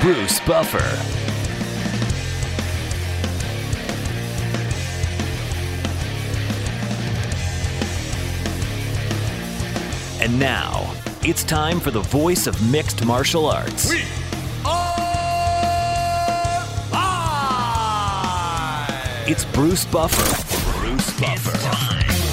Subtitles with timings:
[0.00, 0.78] Bruce Buffer.
[10.22, 13.90] And now, it's time for the voice of mixed martial arts.
[13.90, 14.00] We
[14.64, 14.96] are
[16.92, 19.28] live!
[19.28, 20.78] It's Bruce Buffer.
[20.78, 21.58] Bruce Buffer.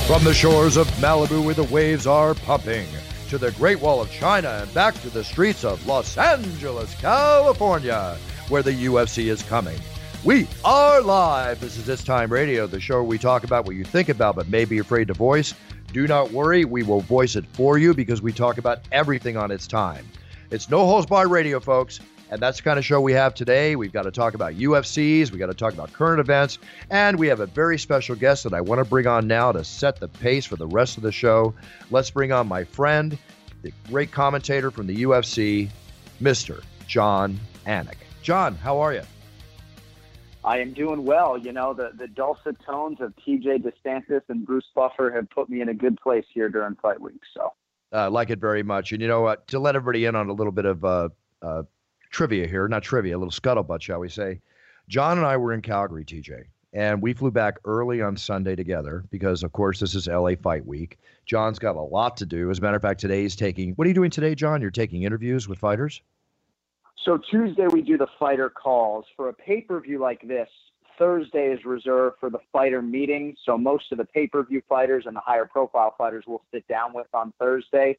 [0.05, 2.87] From the shores of Malibu where the waves are pumping,
[3.27, 8.17] to the Great Wall of China and back to the streets of Los Angeles, California,
[8.47, 9.77] where the UFC is coming.
[10.23, 11.59] We are live.
[11.59, 14.35] This is It's Time Radio, the show where we talk about what you think about
[14.37, 15.53] but may be afraid to voice.
[15.91, 19.51] Do not worry, we will voice it for you because we talk about everything on
[19.51, 20.05] its time.
[20.49, 21.99] It's no holds barred radio, folks.
[22.29, 23.75] And that's the kind of show we have today.
[23.75, 27.27] We've got to talk about UFCs, we've got to talk about current events, and we
[27.27, 30.07] have a very special guest that I want to bring on now to set the
[30.07, 31.53] pace for the rest of the show.
[31.89, 33.17] Let's bring on my friend,
[33.61, 35.69] the great commentator from the UFC,
[36.21, 36.63] Mr.
[36.85, 37.97] Jon Anik.
[38.21, 39.03] John, how are you?
[40.43, 41.37] I am doing well.
[41.37, 45.61] You know, the, the dulcet tones of TJ DeSantis and Bruce Buffer have put me
[45.61, 47.21] in a good place here during fight week.
[47.33, 47.53] So
[47.91, 48.91] I uh, like it very much.
[48.91, 49.47] And you know what?
[49.49, 51.09] To let everybody in on a little bit of uh,
[51.41, 51.63] uh,
[52.09, 54.39] trivia here, not trivia, a little scuttlebutt, shall we say.
[54.87, 59.03] John and I were in Calgary, TJ, and we flew back early on Sunday together
[59.09, 60.97] because, of course, this is LA Fight Week.
[61.25, 62.49] John's got a lot to do.
[62.49, 63.73] As a matter of fact, today he's taking.
[63.73, 64.61] What are you doing today, John?
[64.61, 66.01] You're taking interviews with fighters.
[67.03, 70.49] So Tuesday we do the fighter calls for a pay-per-view like this.
[70.97, 73.37] Thursday is reserved for the fighter meetings.
[73.45, 77.07] So most of the pay-per-view fighters and the higher profile fighters we'll sit down with
[77.13, 77.97] on Thursday.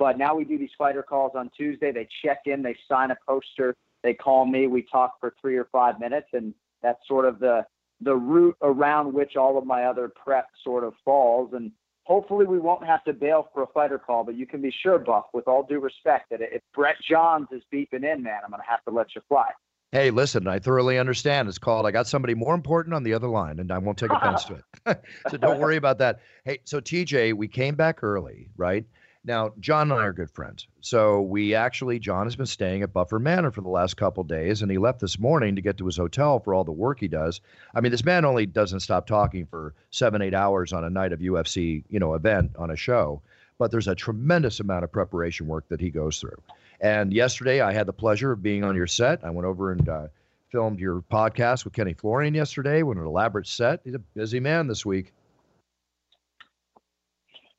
[0.00, 1.92] But now we do these fighter calls on Tuesday.
[1.92, 5.68] They check in, they sign a poster, they call me, we talk for three or
[5.70, 7.66] five minutes, and that's sort of the
[8.00, 11.52] the route around which all of my other prep sort of falls.
[11.52, 11.70] And
[12.04, 14.98] hopefully we won't have to bail for a fighter call, but you can be sure,
[14.98, 18.62] Buff, with all due respect, that if Brett Johns is beeping in, man, I'm going
[18.62, 19.50] to have to let you fly.
[19.92, 21.46] Hey, listen, I thoroughly understand.
[21.46, 24.12] It's called I got somebody more important on the other line, and I won't take
[24.14, 25.04] offense to it.
[25.30, 26.20] so don't worry about that.
[26.46, 28.86] Hey, so TJ, we came back early, right?
[29.22, 30.66] Now, John and I are good friends.
[30.80, 34.62] So we actually, John has been staying at Buffer Manor for the last couple days,
[34.62, 37.08] and he left this morning to get to his hotel for all the work he
[37.08, 37.42] does.
[37.74, 41.12] I mean, this man only doesn't stop talking for seven, eight hours on a night
[41.12, 43.20] of UFC, you know, event on a show.
[43.58, 46.40] But there's a tremendous amount of preparation work that he goes through.
[46.80, 49.22] And yesterday, I had the pleasure of being on your set.
[49.22, 50.06] I went over and uh,
[50.50, 52.82] filmed your podcast with Kenny Florian yesterday.
[52.82, 53.80] With an elaborate set.
[53.84, 55.12] He's a busy man this week.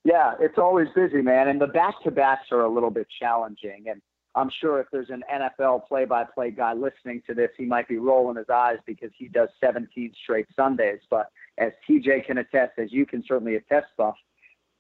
[0.04, 1.48] Yeah, it's always busy, man.
[1.48, 3.86] And the back to backs are a little bit challenging.
[3.88, 4.02] And
[4.34, 7.88] I'm sure if there's an NFL play by play guy listening to this, he might
[7.88, 11.00] be rolling his eyes because he does 17 straight Sundays.
[11.10, 14.16] But as TJ can attest, as you can certainly attest, Buff,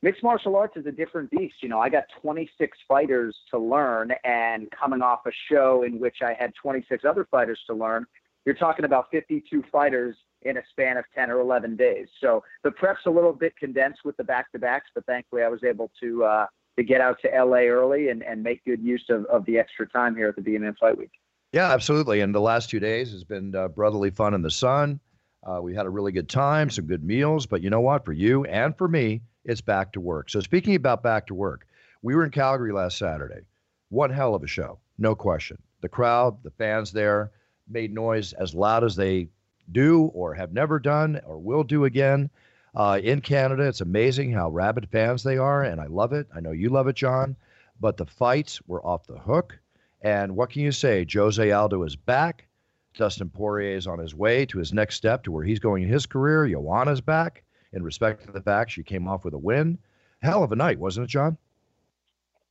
[0.01, 1.55] mixed martial arts is a different beast.
[1.61, 6.17] You know, I got 26 fighters to learn, and coming off a show in which
[6.23, 8.05] I had 26 other fighters to learn,
[8.45, 12.07] you're talking about 52 fighters in a span of 10 or 11 days.
[12.19, 15.47] So the prep's a little bit condensed with the back to backs, but thankfully I
[15.47, 16.45] was able to uh,
[16.77, 19.87] to get out to LA early and, and make good use of, of the extra
[19.87, 21.11] time here at the BNN Fight Week.
[21.51, 22.21] Yeah, absolutely.
[22.21, 25.01] And the last two days has been uh, brotherly fun in the sun.
[25.43, 27.45] Uh, we had a really good time, some good meals.
[27.45, 28.05] But you know what?
[28.05, 30.29] For you and for me, it's back to work.
[30.29, 31.67] So speaking about back to work,
[32.01, 33.41] we were in Calgary last Saturday.
[33.89, 35.57] One hell of a show, no question.
[35.81, 37.31] The crowd, the fans there
[37.71, 39.29] made noise as loud as they
[39.71, 42.29] do or have never done or will do again.
[42.73, 46.27] Uh, in Canada, it's amazing how rabid fans they are, and I love it.
[46.33, 47.35] I know you love it, John.
[47.79, 49.59] But the fights were off the hook.
[50.01, 51.05] And what can you say?
[51.11, 52.47] Jose Aldo is back.
[52.95, 55.89] Dustin Poirier is on his way to his next step to where he's going in
[55.89, 56.47] his career.
[56.47, 57.43] Joanna's back
[57.73, 59.77] in respect to the fact she came off with a win.
[60.21, 61.37] Hell of a night, wasn't it, John?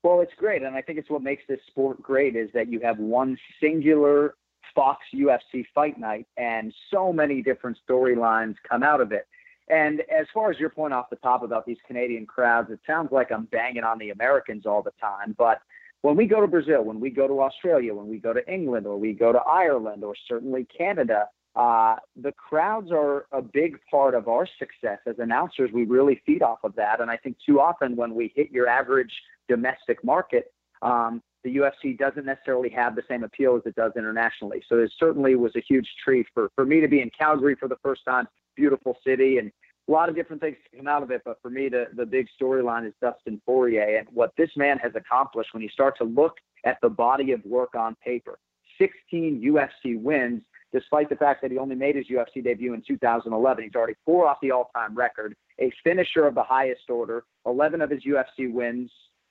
[0.03, 2.81] Well, it's great, and I think it's what makes this sport great is that you
[2.81, 4.35] have one singular
[4.75, 9.26] Fox UFC fight night, and so many different storylines come out of it.
[9.69, 13.12] And as far as your point off the top about these Canadian crowds, it sounds
[13.12, 15.34] like I'm banging on the Americans all the time.
[15.38, 15.61] But
[16.02, 18.87] when we go to Brazil, when we go to Australia, when we go to England,
[18.87, 24.14] or we go to Ireland, or certainly Canada, uh, the crowds are a big part
[24.14, 25.70] of our success as announcers.
[25.72, 28.69] We really feed off of that, and I think too often when we hit your
[28.69, 29.12] average
[29.49, 30.52] domestic market,
[30.82, 34.63] um, the UFC doesn't necessarily have the same appeal as it does internationally.
[34.69, 37.69] So it certainly was a huge treat for for me to be in Calgary for
[37.69, 38.29] the first time.
[38.57, 39.51] Beautiful city and
[39.89, 41.23] a lot of different things to come out of it.
[41.25, 44.93] But for me, the, the big storyline is Dustin Poirier and what this man has
[44.95, 46.35] accomplished when you start to look
[46.65, 48.39] at the body of work on paper.
[48.79, 50.43] 16 UFC wins,
[50.73, 53.65] despite the fact that he only made his UFC debut in 2011.
[53.65, 57.25] He's already four off the all time record, a finisher of the highest order.
[57.47, 58.91] 11 of his UFC wins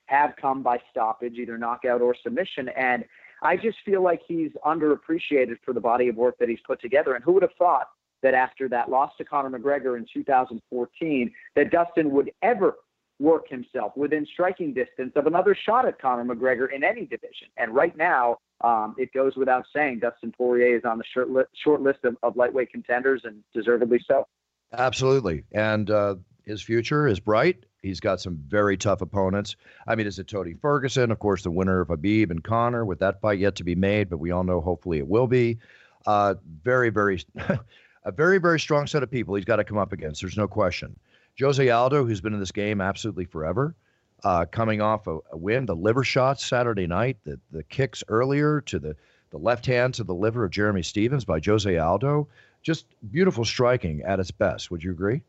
[0.09, 2.69] have come by stoppage, either knockout or submission.
[2.69, 3.05] And
[3.41, 7.13] I just feel like he's underappreciated for the body of work that he's put together.
[7.13, 7.87] And who would have thought
[8.21, 12.75] that after that loss to Conor McGregor in 2014, that Dustin would ever
[13.19, 17.47] work himself within striking distance of another shot at Conor McGregor in any division.
[17.57, 21.43] And right now, um, it goes without saying, Dustin Poirier is on the short, li-
[21.63, 24.25] short list of, of, lightweight contenders, and deservedly so.
[24.73, 26.15] Absolutely, and uh,
[26.45, 27.65] his future is bright.
[27.81, 29.55] He's got some very tough opponents.
[29.87, 31.11] I mean, is it Tony Ferguson?
[31.11, 34.09] Of course, the winner of Khabib and Conor, with that fight yet to be made,
[34.09, 35.59] but we all know hopefully it will be.
[36.05, 37.21] Uh, very, very
[38.03, 40.21] a very, very strong set of people he's got to come up against.
[40.21, 40.97] There's no question.
[41.39, 43.75] Jose Aldo, who's been in this game absolutely forever,
[44.23, 48.61] uh, coming off a, a, win, the liver shots Saturday night, the, the kicks earlier
[48.61, 48.95] to the,
[49.29, 52.27] the left hand to the liver of Jeremy Stephens by Jose Aldo.
[52.61, 54.69] Just beautiful striking at its best.
[54.69, 55.21] Would you agree?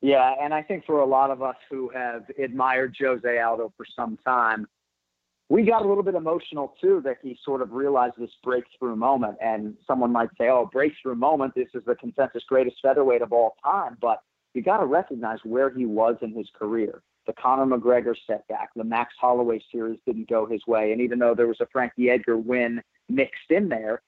[0.00, 3.84] Yeah, and I think for a lot of us who have admired Jose Aldo for
[3.96, 4.66] some time,
[5.48, 9.38] we got a little bit emotional too that he sort of realized this breakthrough moment.
[9.40, 13.56] And someone might say, oh, breakthrough moment, this is the consensus greatest featherweight of all
[13.64, 13.96] time.
[14.00, 14.22] But
[14.54, 17.02] you got to recognize where he was in his career.
[17.26, 20.92] The Conor McGregor setback, the Max Holloway series didn't go his way.
[20.92, 24.02] And even though there was a Frankie Edgar win mixed in there,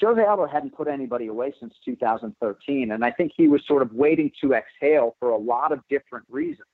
[0.00, 2.92] Jose Aldo hadn't put anybody away since 2013.
[2.92, 6.26] And I think he was sort of waiting to exhale for a lot of different
[6.28, 6.68] reasons.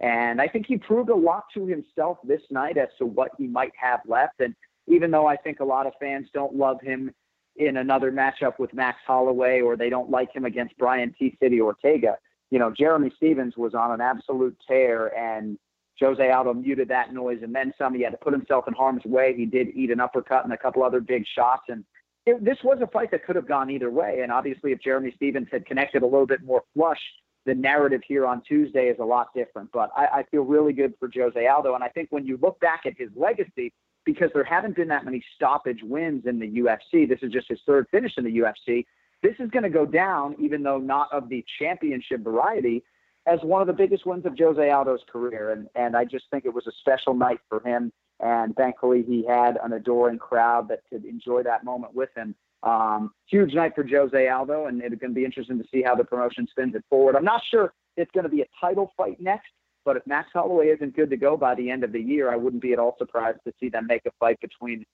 [0.00, 3.46] And I think he proved a lot to himself this night as to what he
[3.46, 4.40] might have left.
[4.40, 4.54] And
[4.86, 7.12] even though I think a lot of fans don't love him
[7.56, 11.36] in another matchup with Max Holloway or they don't like him against Brian T.
[11.40, 12.16] City Ortega,
[12.50, 15.58] you know, Jeremy Stephens was on an absolute tear and
[16.00, 17.94] Jose Aldo muted that noise and then some.
[17.94, 19.34] He had to put himself in harm's way.
[19.36, 21.64] He did eat an uppercut and a couple other big shots.
[21.68, 21.84] And
[22.26, 24.20] it, this was a fight that could have gone either way.
[24.22, 27.00] And obviously, if Jeremy Stephens had connected a little bit more flush,
[27.46, 29.70] the narrative here on Tuesday is a lot different.
[29.72, 31.74] But I, I feel really good for Jose Aldo.
[31.74, 33.72] And I think when you look back at his legacy,
[34.04, 37.60] because there haven't been that many stoppage wins in the UFC, this is just his
[37.66, 38.84] third finish in the UFC.
[39.22, 42.82] This is going to go down, even though not of the championship variety,
[43.26, 45.52] as one of the biggest wins of Jose Aldo's career.
[45.52, 47.92] And, and I just think it was a special night for him.
[48.22, 52.34] And thankfully, he had an adoring crowd that could enjoy that moment with him.
[52.62, 55.94] Um, huge night for Jose Aldo, and it's going to be interesting to see how
[55.94, 57.16] the promotion spins it forward.
[57.16, 59.48] I'm not sure it's going to be a title fight next,
[59.84, 62.36] but if Max Holloway isn't good to go by the end of the year, I
[62.36, 64.84] wouldn't be at all surprised to see them make a fight between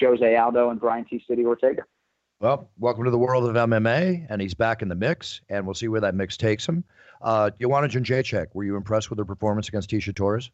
[0.00, 1.22] Jose Aldo and Brian T.
[1.28, 1.82] City Ortega.
[2.40, 5.74] Well, welcome to the world of MMA, and he's back in the mix, and we'll
[5.74, 6.84] see where that mix takes him.
[7.20, 10.50] Uh, Joanna Jędrzejczyk, were you impressed with her performance against Tecia Torres?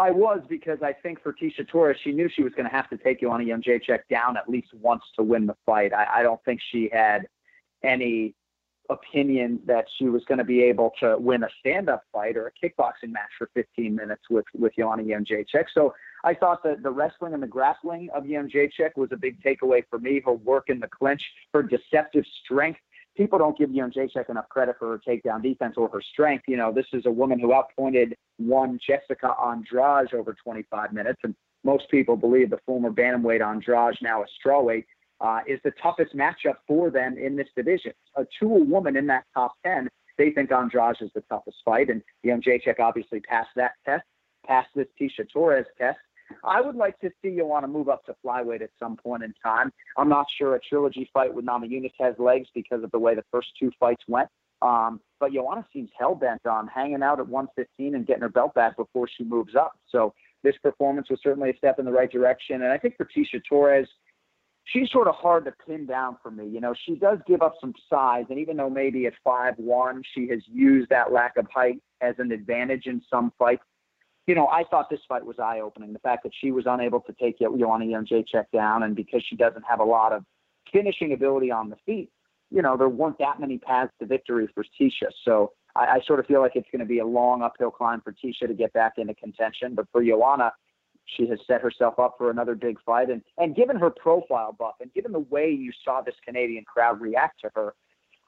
[0.00, 2.88] I was because I think for Tecia Torres, she knew she was going to have
[2.88, 5.92] to take Joanna Jędrzejczyk down at least once to win the fight.
[5.92, 7.26] I, I don't think she had
[7.84, 8.34] any
[8.88, 12.66] opinion that she was going to be able to win a stand-up fight or a
[12.66, 15.66] kickboxing match for 15 minutes with with Joanna Jędrzejczyk.
[15.74, 19.84] So I thought that the wrestling and the grappling of Jędrzejczyk was a big takeaway
[19.90, 20.22] for me.
[20.24, 22.80] Her work in the clinch, her deceptive strength
[23.20, 26.44] people don't give Jędrzejczyk enough credit for her takedown defense or her strength.
[26.48, 31.34] You know, this is a woman who outpointed one Jessica Andrade over 25 minutes, and
[31.62, 34.86] most people believe the former bantamweight Andrade, now a strawweight,
[35.20, 37.92] uh, is the toughest matchup for them in this division.
[38.16, 42.80] A woman in that top 10, they think Andrade is the toughest fight, and Jędrzejczyk
[42.80, 44.04] obviously passed that test,
[44.46, 45.98] passed this Tecia Torres test,
[46.44, 49.72] I would like to see Joanna move up to flyweight at some point in time.
[49.96, 53.24] I'm not sure a trilogy fight with Namajunas has legs because of the way the
[53.30, 54.28] first two fights went.
[54.62, 58.54] Um, but Joanna seems hell bent on hanging out at 115 and getting her belt
[58.54, 59.72] back before she moves up.
[59.90, 62.62] So this performance was certainly a step in the right direction.
[62.62, 63.88] And I think Tecia Torres,
[64.64, 66.46] she's sort of hard to pin down for me.
[66.46, 70.02] You know, she does give up some size, and even though maybe at five one,
[70.14, 73.64] she has used that lack of height as an advantage in some fights
[74.30, 75.92] you know, I thought this fight was eye opening.
[75.92, 79.64] The fact that she was unable to take Joanna Jędrzejczyk down, and because she doesn't
[79.68, 80.24] have a lot of
[80.72, 82.10] finishing ability on the feet,
[82.48, 85.10] you know, there weren't that many paths to victory for Tecia.
[85.24, 88.02] So I, I sort of feel like it's going to be a long uphill climb
[88.02, 89.74] for Tecia to get back into contention.
[89.74, 90.52] But for Joanna,
[91.06, 93.10] she has set herself up for another big fight.
[93.10, 97.00] And and given her profile, Buff, and given the way you saw this Canadian crowd
[97.00, 97.74] react to her,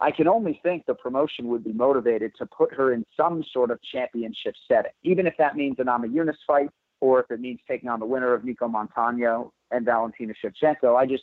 [0.02, 3.70] I can only think the promotion would be motivated to put her in some sort
[3.70, 7.88] of championship setting, even if that means an Namajunas fight or if it means taking
[7.88, 10.96] on the winner of Nicco Montaño and Valentina Shevchenko.
[10.96, 11.22] I just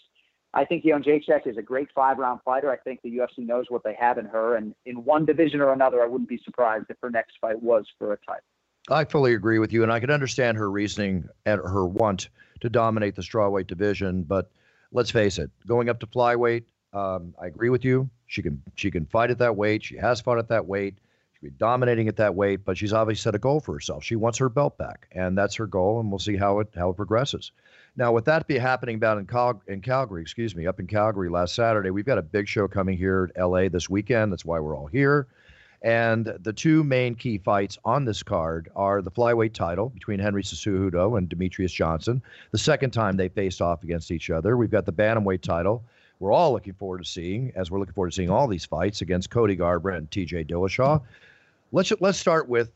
[0.53, 2.71] I think Jędrzejczyk is a great five round fighter.
[2.71, 5.74] I think the UFC knows what they have in her, and in one division or
[5.74, 8.43] another, I wouldn't be surprised if her next fight was for a title.
[8.89, 12.29] I fully agree with you, and I can understand her reasoning and her want
[12.62, 14.24] to dominate the strawweight division.
[14.24, 14.50] But
[14.93, 18.09] let's face it, going up to flyweight, um, I agree with you.
[18.29, 19.83] She can she can fight at that weight.
[19.83, 20.95] She has fought at that weight.
[21.33, 22.63] She'll be dominating at that weight.
[22.63, 24.03] But she's obviously set a goal for herself.
[24.03, 26.00] She wants her belt back, and that's her goal.
[26.00, 27.51] And we'll see how it how it progresses.
[27.98, 31.27] Now, with that be happening down in, Cal- in Calgary, excuse me, up in Calgary
[31.27, 34.31] last Saturday, we've got a big show coming here at LA this weekend.
[34.31, 35.27] That's why we're all here.
[35.81, 40.43] And the two main key fights on this card are the flyweight title between Henry
[40.43, 42.21] Cejudo and Demetrious Johnson.
[42.51, 44.55] The second time they faced off against each other.
[44.55, 45.83] We've got the bantamweight title.
[46.20, 49.02] We're all looking forward to seeing, as we're looking forward to seeing all these fights
[49.02, 50.46] against Cody Garbrandt and T.J.
[50.46, 51.02] Dillashaw.
[51.72, 52.72] Let's let's start with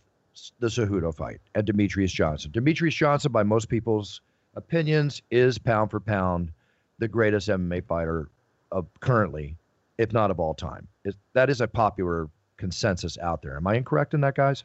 [0.60, 2.52] the Cejudo fight and Demetrious Johnson.
[2.52, 4.22] Demetrious Johnson, by most people's
[4.56, 6.52] opinions, is pound for pound
[7.00, 8.30] the greatest MMA fighter
[8.72, 9.58] of currently,
[9.98, 10.88] if not of all time.
[11.04, 13.58] It, that is a popular consensus out there.
[13.58, 14.64] Am I incorrect in that, guys?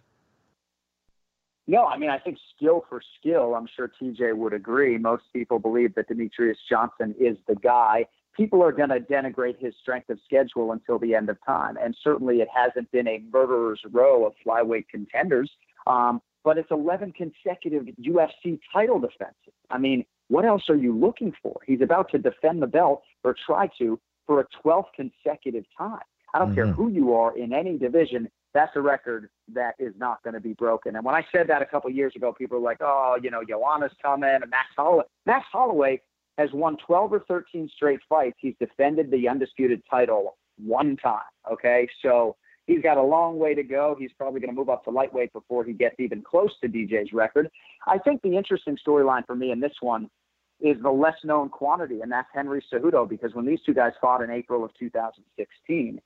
[1.67, 4.97] No, I mean, I think skill for skill, I'm sure TJ would agree.
[4.97, 8.07] Most people believe that Demetrious Johnson is the guy.
[8.39, 11.77] People are going to denigrate his strength of schedule until the end of time.
[11.83, 15.51] And certainly it hasn't been a murderer's row of flyweight contenders,
[15.89, 19.53] um, but it's 11 consecutive UFC title defenses.
[19.71, 21.59] I mean, what else are you looking for?
[21.67, 25.99] He's about to defend the belt or try to for a 12th consecutive time.
[26.33, 26.55] I don't mm-hmm.
[26.55, 28.29] care who you are in any division.
[28.55, 30.95] That's a record that is not going to be broken.
[30.97, 33.43] And when I said that a couple years ago, people were like, "Oh, you know,
[33.45, 35.05] Joanna's coming." And Max Holloway.
[35.27, 36.01] Max Holloway
[36.39, 38.37] has won 12 or 13 straight fights.
[38.41, 41.21] He's defended the undisputed title one time.
[41.53, 43.97] Okay, so he's got a long way to go.
[43.99, 47.13] He's probably going to move up to lightweight before he gets even close to DJ's
[47.13, 47.51] record.
[47.87, 50.09] I think the interesting storyline for me in this one
[50.61, 54.23] is the less known quantity, and that's Henry Cejudo, because when these two guys fought
[54.23, 56.01] in April of 2016,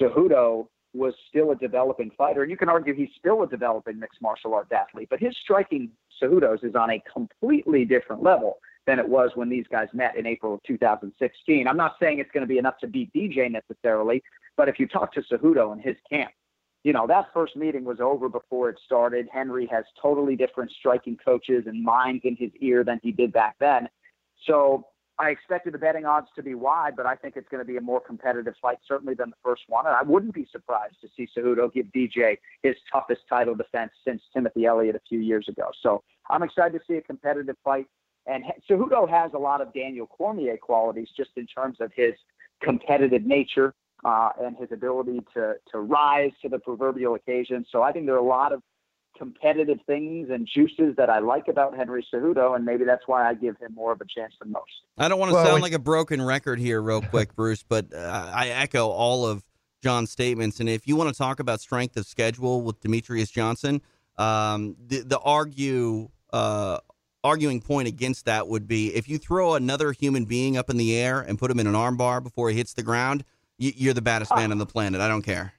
[0.00, 2.42] Cejudo was still a developing fighter.
[2.42, 5.90] And you can argue he's still a developing mixed martial arts athlete, but his striking
[6.20, 8.58] Cejudo's is on a completely different level
[8.90, 11.68] than it was when these guys met in April of 2016.
[11.68, 14.20] I'm not saying it's going to be enough to beat DJ necessarily,
[14.56, 16.32] but if you talk to Cejudo and his camp,
[16.82, 19.28] you know, that first meeting was over before it started.
[19.32, 23.54] Henry has totally different striking coaches and minds in his ear than he did back
[23.60, 23.88] then.
[24.44, 24.86] So
[25.20, 27.76] I expected the betting odds to be wide, but I think it's going to be
[27.76, 29.86] a more competitive fight, certainly than the first one.
[29.86, 34.20] And I wouldn't be surprised to see Cejudo give DJ his toughest title defense since
[34.34, 35.70] Timothy Elliott a few years ago.
[35.80, 37.86] So I'm excited to see a competitive fight.
[38.26, 42.12] And Cejudo has a lot of Daniel Cormier qualities just in terms of his
[42.62, 43.74] competitive nature
[44.04, 47.64] uh, and his ability to to rise to the proverbial occasion.
[47.70, 48.62] So I think there are a lot of
[49.18, 53.34] competitive things and juices that I like about Henry Cejudo, and maybe that's why I
[53.34, 54.70] give him more of a chance than most.
[54.96, 57.92] I don't want to well, sound like a broken record here, real quick, Bruce, but
[57.92, 59.44] uh, I echo all of
[59.82, 60.60] John's statements.
[60.60, 63.82] And if you want to talk about strength of schedule with Demetrious Johnson,
[64.16, 66.78] um, the, the argue uh,
[67.22, 70.96] arguing point against that would be if you throw another human being up in the
[70.96, 73.24] air and put him in an armbar before he hits the ground,
[73.58, 75.00] you're the baddest man on the planet.
[75.00, 75.52] I don't care.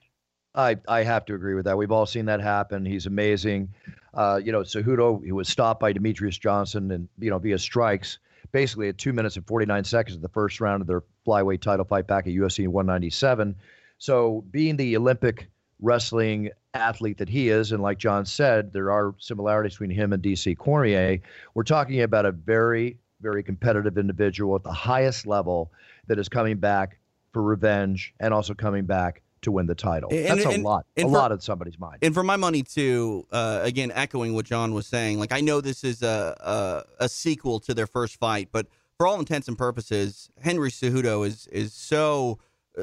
[0.54, 1.78] I, I have to agree with that.
[1.78, 2.84] We've all seen that happen.
[2.84, 3.70] He's amazing.
[4.12, 8.18] Uh, you know, Cejudo, he was stopped by Demetrious Johnson and, you know, via strikes,
[8.50, 11.86] basically at two minutes and 49 seconds of the first round of their flyweight title
[11.86, 13.56] fight back at UFC 197.
[13.98, 15.48] So, being the Olympic
[15.82, 20.22] wrestling athlete that he is, and like John said, there are similarities between him and
[20.22, 21.18] DC Cormier.
[21.54, 25.70] We're talking about a very, very competitive individual at the highest level
[26.06, 26.98] that is coming back
[27.32, 30.08] for revenge and also coming back to win the title.
[30.12, 31.98] And, That's and, a lot, a for, lot of somebody's mind.
[32.02, 35.60] And for my money too, uh, again echoing what John was saying, like I know
[35.60, 39.58] this is a, a, a sequel to their first fight, but for all intents and
[39.58, 42.38] purposes, Henry Cejudo is is so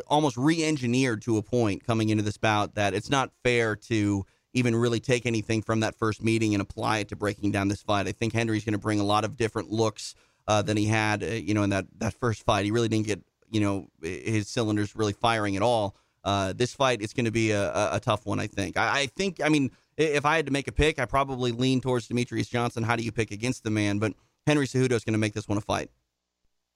[0.08, 4.75] almost re-engineered to a point coming into this bout that it's not fair to even
[4.75, 8.08] really take anything from that first meeting and apply it to breaking down this fight.
[8.08, 10.15] I think Henry's going to bring a lot of different looks
[10.48, 12.65] uh, than he had, uh, you know, in that that first fight.
[12.65, 15.96] He really didn't get you know his cylinders really firing at all.
[16.24, 18.39] Uh, this fight is going to be a, a, a, tough one.
[18.39, 18.77] I think.
[18.77, 19.39] I, I, think.
[19.43, 22.84] I mean, if I had to make a pick, I probably lean towards Demetrious Johnson.
[22.84, 24.00] How do you pick against the man?
[24.00, 24.13] But
[24.46, 25.89] Henry Cejudo is going to make this one a fight.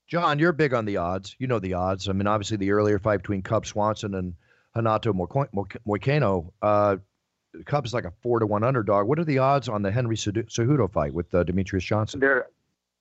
[0.06, 1.34] John, you're big on the odds.
[1.38, 2.08] You know the odds.
[2.08, 4.34] I mean, obviously the earlier fight between Cub Swanson and
[4.74, 6.96] Renato Moicano, uh,
[7.64, 9.06] Cubs like a four to one underdog.
[9.06, 12.20] What are the odds on the Henry Cejudo fight with uh, Demetrious Johnson?
[12.20, 12.46] They're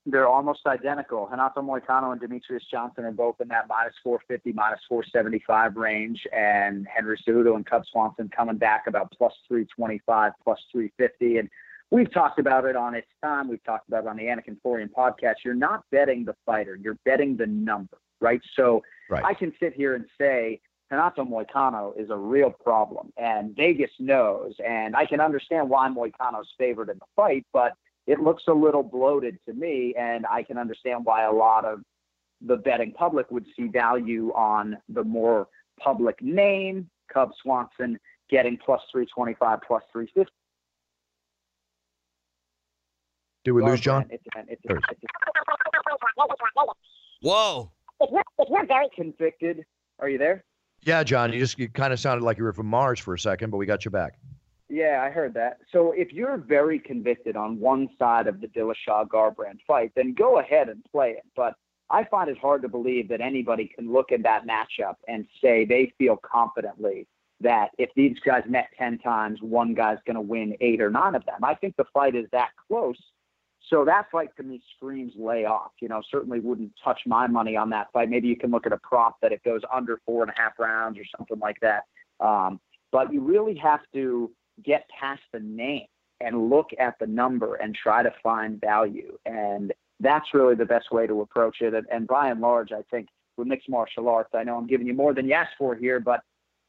[0.06, 1.28] they're almost identical.
[1.28, 6.86] Renato Moicano and Demetrious Johnson are both in that minus 450, minus 475 range, and
[6.94, 11.38] Henry Cejudo and Cub Swanson coming back about plus 325, plus 350.
[11.38, 11.50] And
[11.94, 13.48] we've talked about it on its time.
[13.48, 15.36] We've talked about it on the Anik Florian podcast.
[15.46, 18.42] You're not betting the fighter, you're betting the number, right?
[18.56, 19.24] So right.
[19.24, 20.60] I can sit here and say
[20.90, 26.50] Renato Moicano is a real problem, and Vegas knows, and I can understand why Moicano's
[26.58, 27.74] favored in the fight, but
[28.08, 31.80] it looks a little bloated to me, and I can understand why a lot of
[32.42, 35.48] the betting public would see value on the more
[35.80, 40.32] public name, Cub Swanson getting plus 325, plus 350.
[43.44, 44.06] Did we lose John?
[44.10, 44.82] It's, it's, it's,
[47.22, 47.72] Whoa.
[48.00, 49.66] If you're, if you're very convicted,
[50.00, 50.44] are you there?
[50.84, 51.32] Yeah, John.
[51.32, 53.58] You just you kind of sounded like you were from Mars for a second, but
[53.58, 54.20] we got you back.
[54.70, 55.60] Yeah, I heard that.
[55.72, 60.40] So if you're very convicted on one side of the Dillashaw Garbrandt fight, then go
[60.40, 61.24] ahead and play it.
[61.36, 61.54] But
[61.90, 65.66] I find it hard to believe that anybody can look at that matchup and say
[65.66, 67.08] they feel confidently
[67.42, 71.14] that if these guys met 10 times, one guy's going to win eight or nine
[71.14, 71.44] of them.
[71.44, 72.98] I think the fight is that close.
[73.70, 75.72] So that fight to me screams lay off.
[75.79, 78.10] You know, certainly wouldn't touch my money on that fight.
[78.10, 80.60] Maybe you can look at a prop that it goes under four and a half
[80.60, 81.84] rounds or something like that.
[82.20, 82.60] Um,
[82.91, 84.32] but you really have to
[84.63, 85.86] get past the name
[86.20, 89.17] and look at the number and try to find value.
[89.25, 91.74] And that's really the best way to approach it.
[91.74, 94.88] And, and by and large, I think with mixed martial arts, I know I'm giving
[94.88, 96.22] you more than you asked for here, but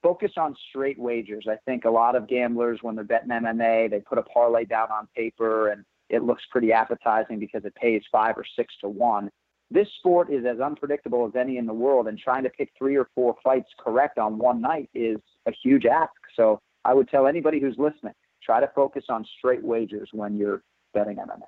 [0.03, 1.47] focus on straight wagers.
[1.49, 4.89] I think a lot of gamblers, when they're betting MMA, they put a parlay down
[4.91, 5.85] on paper and
[6.15, 9.31] it looks pretty appetizing because it pays five or six to one.
[9.71, 12.97] This sport is as unpredictable as any in the world, and trying to pick three
[12.97, 16.13] or four fights correct on one night is a huge ask.
[16.37, 20.63] So I would tell anybody who's listening, try to focus on straight wagers when you're
[20.93, 21.47] betting MMA.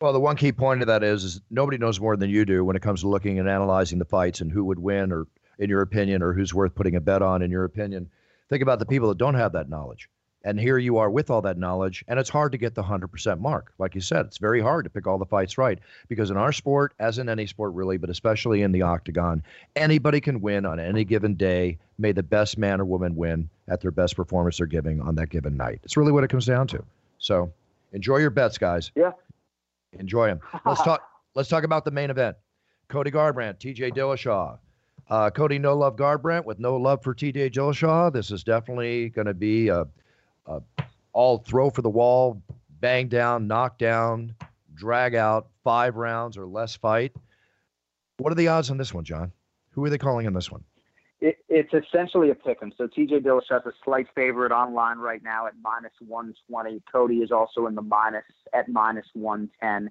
[0.00, 2.64] Well, the one key point of that is, is nobody knows more than you do
[2.64, 5.26] when it comes to looking and analyzing the fights and who would win, or
[5.58, 8.10] in your opinion, or who's worth putting a bet on, in your opinion.
[8.48, 10.08] Think about the people that don't have that knowledge.
[10.46, 13.40] And here you are with all that knowledge, and it's hard to get the 100%
[13.40, 13.72] mark.
[13.78, 16.52] Like you said, it's very hard to pick all the fights right because in our
[16.52, 19.42] sport, as in any sport really, but especially in the octagon,
[19.74, 21.78] anybody can win on any given day.
[21.98, 25.30] May the best man or woman win at their best performance they're giving on that
[25.30, 25.80] given night.
[25.82, 26.84] It's really what it comes down to.
[27.18, 27.52] So
[27.92, 28.92] enjoy your bets, guys.
[28.94, 29.10] Yeah.
[29.98, 30.38] Enjoy them.
[30.64, 31.02] Let's talk.
[31.34, 32.36] let's talk about the main event.
[32.86, 33.90] Cody Garbrandt, T.J.
[33.90, 34.58] Dillashaw.
[35.10, 37.50] Uh, Cody, no love Garbrandt with no love for T.J.
[37.50, 38.12] Dillashaw.
[38.12, 39.88] This is definitely going to be a
[41.12, 42.42] all throw for the wall,
[42.80, 44.34] bang down, knock down,
[44.74, 47.12] drag out, five rounds or less fight.
[48.18, 49.32] What are the odds on this one, John?
[49.70, 50.62] Who are they calling in this one?
[51.20, 52.72] It, it's essentially a pick 'em.
[52.76, 56.82] So TJ Dillashaw is a slight favorite online right now at minus 120.
[56.90, 59.90] Cody is also in the minus at minus 110.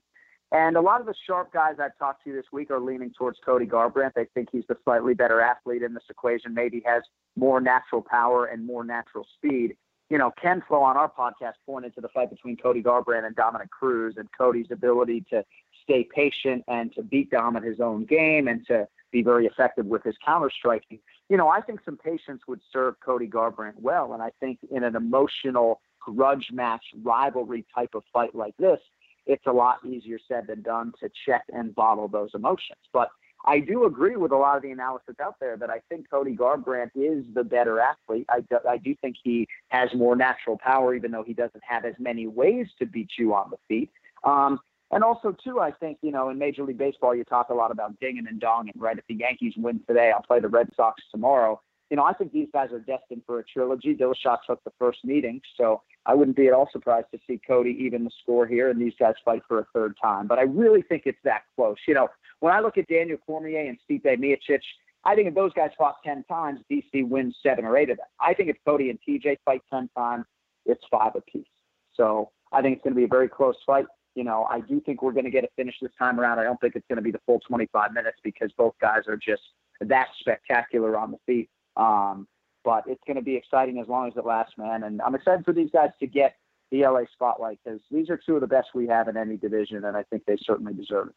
[0.51, 3.39] And a lot of the sharp guys I've talked to this week are leaning towards
[3.43, 4.13] Cody Garbrandt.
[4.13, 7.01] They think he's the slightly better athlete in this equation, maybe has
[7.35, 9.75] more natural power and more natural speed
[10.09, 13.35] you know, Ken Flo on our podcast pointed to the fight between Cody Garbrandt and
[13.35, 15.43] Dominick Cruz and Cody's ability to
[15.83, 19.85] stay patient and to beat Dom at his own game and to be very effective
[19.85, 20.99] with his counter striking.
[21.29, 24.13] You know, I think some patience would serve Cody Garbrandt well.
[24.13, 28.79] And I think in an emotional grudge match rivalry type of fight like this,
[29.25, 32.77] it's a lot easier said than done to check and bottle those emotions.
[32.93, 33.09] But
[33.47, 36.36] I do agree with a lot of the analysis out there that I think Cody
[36.36, 38.25] Garbrandt is the better athlete.
[38.29, 41.86] I do, I do think he has more natural power, even though he doesn't have
[41.86, 43.91] as many ways to beat you on the feet.
[44.23, 44.60] Um,
[44.91, 47.71] and also, too, I think, you know, in Major League Baseball, you talk a lot
[47.71, 48.97] about dinging and donging, right?
[48.97, 51.62] If the Yankees win today, I'll play the Red Sox tomorrow.
[51.89, 53.95] You know, I think these guys are destined for a trilogy.
[53.95, 57.77] Dillashaw took the first meeting, so I wouldn't be at all surprised to see Cody
[57.79, 60.27] even the score here and these guys fight for a third time.
[60.27, 61.77] But I really think it's that close.
[61.87, 62.07] You know,
[62.39, 64.61] when I look at Daniel Cormier and Stipe Miocic,
[65.03, 68.07] I think if those guys fought 10 times, DC wins seven or eight of them.
[68.19, 70.25] I think if Cody and TJ fight 10 times,
[70.65, 71.45] it's five apiece.
[71.93, 73.85] So I think it's going to be a very close fight.
[74.15, 76.39] You know, I do think we're going to get a finish this time around.
[76.39, 79.17] I don't think it's going to be the full 25 minutes because both guys are
[79.17, 79.41] just
[79.81, 81.49] that spectacular on the feet.
[81.77, 82.27] Um,
[82.63, 84.83] but it's going to be exciting as long as it lasts, man.
[84.83, 86.35] And I'm excited for these guys to get
[86.71, 89.85] the LA spotlight because these are two of the best we have in any division,
[89.85, 91.15] and I think they certainly deserve it.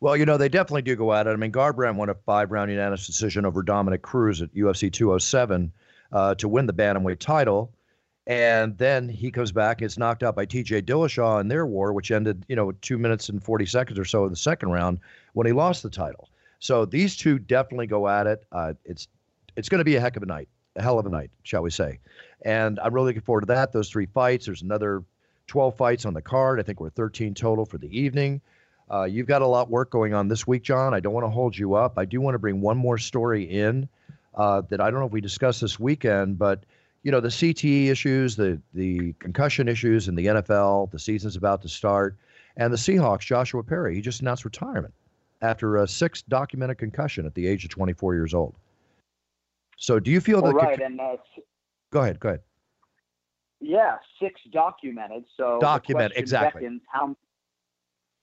[0.00, 1.30] Well, you know, they definitely do go at it.
[1.30, 5.72] I mean, Garbrandt won a five round unanimous decision over Dominick Cruz at UFC 207
[6.12, 7.72] uh, to win the Bantamweight title.
[8.26, 11.94] And then he comes back, and gets knocked out by TJ Dillashaw in their war,
[11.94, 14.98] which ended, you know, two minutes and 40 seconds or so in the second round
[15.32, 16.28] when he lost the title.
[16.58, 18.44] So these two definitely go at it.
[18.52, 19.08] Uh, it's
[19.58, 20.48] it's going to be a heck of a night.
[20.76, 21.98] a hell of a night, shall we say.
[22.42, 23.72] And I'm really looking forward to that.
[23.72, 24.46] Those three fights.
[24.46, 25.02] There's another
[25.48, 26.60] 12 fights on the card.
[26.60, 28.40] I think we're 13 total for the evening.
[28.88, 30.94] Uh, you've got a lot of work going on this week, John.
[30.94, 31.98] I don't want to hold you up.
[31.98, 33.88] I do want to bring one more story in
[34.36, 36.64] uh, that I don't know if we discussed this weekend, but
[37.02, 40.90] you know the CTE issues, the the concussion issues in the NFL.
[40.90, 42.16] The season's about to start,
[42.56, 43.20] and the Seahawks.
[43.20, 44.94] Joshua Perry, he just announced retirement
[45.42, 48.54] after a six documented concussion at the age of 24 years old.
[49.78, 50.58] So, do you feel well, that?
[50.58, 51.16] Right, and uh,
[51.90, 52.20] go ahead.
[52.20, 52.40] Go ahead.
[53.60, 55.24] Yeah, six documented.
[55.36, 56.62] So document exactly.
[56.62, 57.16] Beckons, how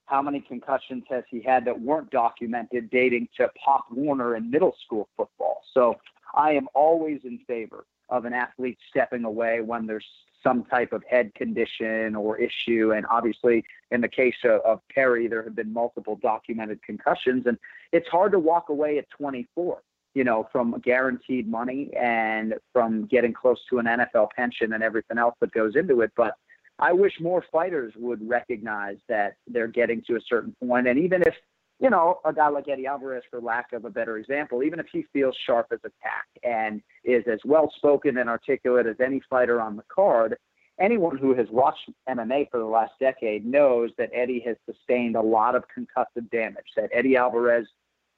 [0.05, 4.75] how many concussions has he had that weren't documented, dating to Pop Warner in middle
[4.85, 5.61] school football?
[5.73, 5.95] So
[6.35, 10.05] I am always in favor of an athlete stepping away when there's
[10.43, 12.93] some type of head condition or issue.
[12.95, 17.57] And obviously, in the case of, of Perry, there have been multiple documented concussions, and
[17.91, 19.81] it's hard to walk away at 24
[20.15, 25.17] you know, from guaranteed money and from getting close to an NFL pension and everything
[25.17, 26.11] else that goes into it.
[26.15, 26.35] But
[26.79, 30.87] I wish more fighters would recognize that they're getting to a certain point.
[30.87, 31.35] And even if,
[31.79, 34.87] you know, a guy like Eddie Alvarez, for lack of a better example, even if
[34.91, 39.21] he feels sharp as a tack and is as well spoken and articulate as any
[39.29, 40.37] fighter on the card,
[40.79, 45.21] anyone who has watched MMA for the last decade knows that Eddie has sustained a
[45.21, 47.67] lot of concussive damage, that Eddie Alvarez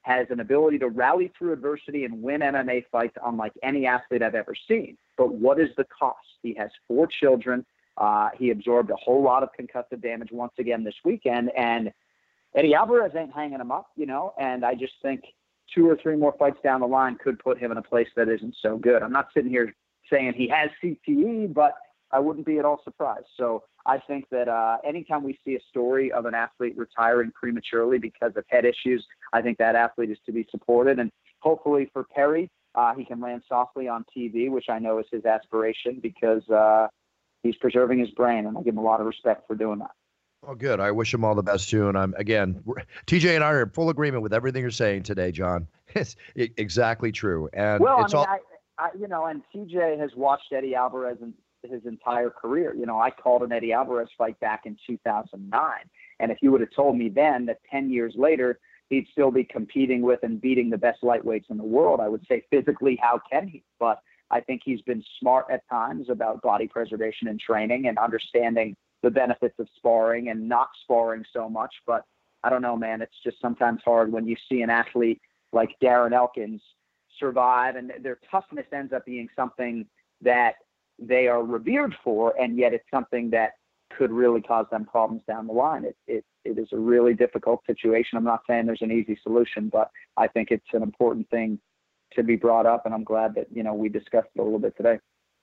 [0.02, 4.34] has an ability to rally through adversity and win MMA fights unlike any athlete I've
[4.34, 4.96] ever seen.
[5.16, 6.26] But what is the cost?
[6.42, 7.64] He has four children.
[7.96, 11.92] Uh, he absorbed a whole lot of concussive damage once again this weekend, and
[12.54, 14.34] Eddie Alvarez ain't hanging him up, you know.
[14.38, 15.22] And I just think
[15.74, 18.28] two or three more fights down the line could put him in a place that
[18.28, 19.02] isn't so good.
[19.02, 19.74] I'm not sitting here
[20.10, 21.74] saying he has CTE, but
[22.10, 23.26] I wouldn't be at all surprised.
[23.36, 27.98] So I think that uh, anytime we see a story of an athlete retiring prematurely
[27.98, 30.98] because of head issues, I think that athlete is to be supported.
[30.98, 35.06] And hopefully for Perry, uh, he can land softly on TV, which I know is
[35.10, 36.88] his aspiration because uh,
[37.42, 39.90] he's preserving his brain, and I give him a lot of respect for doing that.
[40.42, 40.78] Well, good.
[40.78, 41.88] I wish him all the best too.
[41.88, 42.62] And I'm again,
[43.06, 45.66] TJ and I are in full agreement with everything you're saying today, John.
[45.94, 47.48] It's exactly true.
[47.54, 48.38] And well, it's I mean, all.
[48.78, 52.74] I, I, you know, and TJ has watched Eddie Alvarez and his entire career.
[52.74, 55.70] You know, I called an Eddie Alvarez fight back in 2009,
[56.20, 59.44] and if you would have told me then that 10 years later he'd still be
[59.44, 63.20] competing with and beating the best lightweights in the world, I would say physically, how
[63.30, 63.62] can he?
[63.78, 68.76] But I think he's been smart at times about body preservation and training and understanding
[69.02, 71.74] the benefits of sparring and not sparring so much.
[71.86, 72.04] But
[72.44, 73.02] I don't know, man.
[73.02, 75.20] It's just sometimes hard when you see an athlete
[75.52, 76.62] like Darren Elkins
[77.18, 79.86] survive and their toughness ends up being something
[80.22, 80.54] that
[80.98, 83.52] they are revered for, and yet it's something that
[83.96, 85.84] could really cause them problems down the line.
[85.84, 88.18] It, it, it is a really difficult situation.
[88.18, 91.58] I'm not saying there's an easy solution, but I think it's an important thing
[92.14, 94.58] to be brought up, and I'm glad that you know we discussed it a little
[94.58, 94.98] bit today.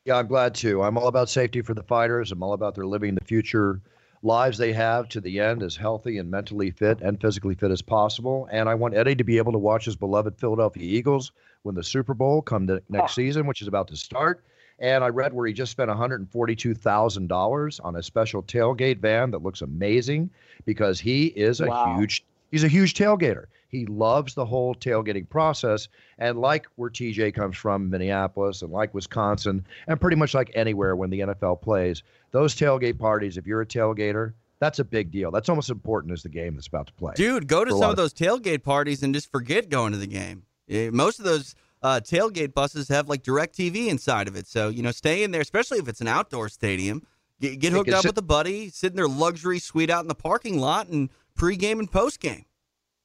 [0.06, 0.84] Yeah, I'm glad too.
[0.84, 2.32] I'm all about safety for the fighters.
[2.32, 3.82] I'm all about their living the future
[4.22, 7.82] lives they have to the end as healthy and mentally fit and physically fit as
[7.82, 8.48] possible.
[8.52, 11.32] And I want Eddie to be able to watch his beloved Philadelphia Eagles
[11.64, 13.16] win the Super Bowl come the next oh.
[13.22, 14.44] season, which is about to start.
[14.80, 19.62] And I read where he just spent $142,000 on a special tailgate van that looks
[19.62, 20.30] amazing
[20.66, 21.98] because he is a wow.
[21.98, 23.46] huge he's a huge tailgater.
[23.70, 28.94] He loves the whole tailgating process and like where TJ comes from Minneapolis and like
[28.94, 33.62] Wisconsin and pretty much like anywhere when the NFL plays, those tailgate parties if you're
[33.62, 35.32] a tailgater, that's a big deal.
[35.32, 37.14] That's almost as important as the game that's about to play.
[37.16, 40.44] Dude, go to some of those tailgate parties and just forget going to the game.
[40.70, 44.48] Eh, most of those uh, tailgate buses have like DirecTV inside of it.
[44.48, 47.06] So, you know, stay in there, especially if it's an outdoor stadium.
[47.40, 50.08] Get, get hooked up sit- with a buddy, sit in their luxury suite out in
[50.08, 52.46] the parking lot and pregame and postgame.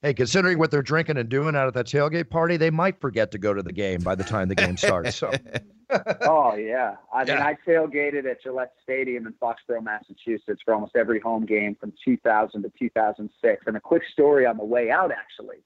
[0.00, 3.30] Hey, considering what they're drinking and doing out at that tailgate party, they might forget
[3.32, 5.14] to go to the game by the time the game starts.
[5.14, 5.30] So.
[6.22, 11.20] oh yeah, I mean, I tailgated at Gillette Stadium in Foxborough, Massachusetts, for almost every
[11.20, 13.64] home game from 2000 to 2006.
[13.66, 15.58] And a quick story on the way out, actually.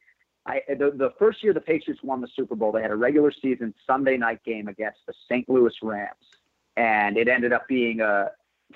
[0.47, 3.33] I, the, the first year the Patriots won the Super Bowl, they had a regular
[3.33, 5.49] season Sunday night game against the St.
[5.49, 6.37] Louis Rams,
[6.77, 8.31] and it ended up being a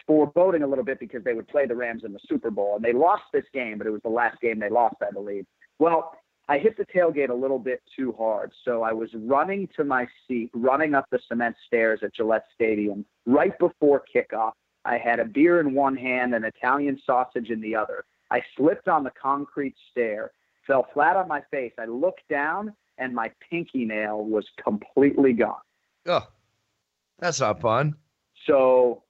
[0.06, 2.84] foreboding a little bit because they would play the Rams in the Super Bowl, and
[2.84, 5.44] they lost this game, but it was the last game they lost, I believe.
[5.78, 6.14] Well,
[6.48, 10.06] I hit the tailgate a little bit too hard, so I was running to my
[10.26, 14.52] seat, running up the cement stairs at Gillette Stadium right before kickoff.
[14.86, 18.06] I had a beer in one hand and Italian sausage in the other.
[18.30, 20.32] I slipped on the concrete stair
[20.68, 21.72] fell flat on my face.
[21.78, 25.56] I looked down and my pinky nail was completely gone.
[26.06, 26.26] Oh,
[27.18, 27.96] that's not fun.
[28.46, 29.02] So,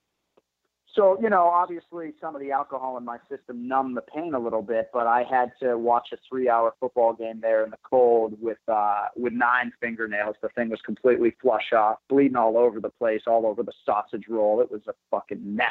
[0.94, 4.38] so you know, obviously, some of the alcohol in my system numbed the pain a
[4.38, 8.34] little bit, but I had to watch a three-hour football game there in the cold
[8.40, 10.36] with uh, with nine fingernails.
[10.42, 14.24] The thing was completely flush off, bleeding all over the place, all over the sausage
[14.28, 14.60] roll.
[14.60, 15.66] It was a fucking mess.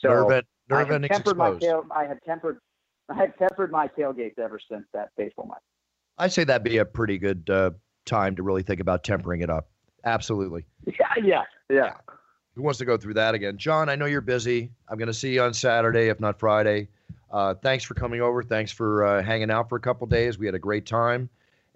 [0.00, 1.86] So nerve, I had tempered my exposed.
[1.94, 2.58] I had tempered.
[3.08, 5.62] I had tempered my tailgates ever since that baseball match.
[6.18, 7.70] I say that'd be a pretty good uh,
[8.04, 9.68] time to really think about tempering it up.
[10.04, 10.64] Absolutely.
[10.86, 11.94] Yeah, yeah, yeah.
[12.54, 13.56] Who wants to go through that again?
[13.56, 14.70] John, I know you're busy.
[14.88, 16.88] I'm going to see you on Saturday, if not Friday.
[17.30, 18.42] Uh, thanks for coming over.
[18.42, 20.38] Thanks for uh, hanging out for a couple days.
[20.38, 21.28] We had a great time.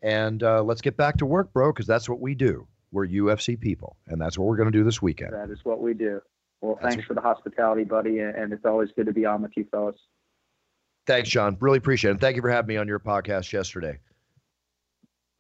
[0.03, 2.67] And uh, let's get back to work, bro, because that's what we do.
[2.91, 5.33] We're UFC people, and that's what we're going to do this weekend.
[5.33, 6.21] That is what we do.
[6.61, 9.43] Well, That's thanks for the hospitality, buddy, and and it's always good to be on
[9.43, 9.97] with you fellas.
[11.07, 11.57] Thanks, John.
[11.61, 12.13] Really appreciate it.
[12.13, 13.99] And thank you for having me on your podcast yesterday.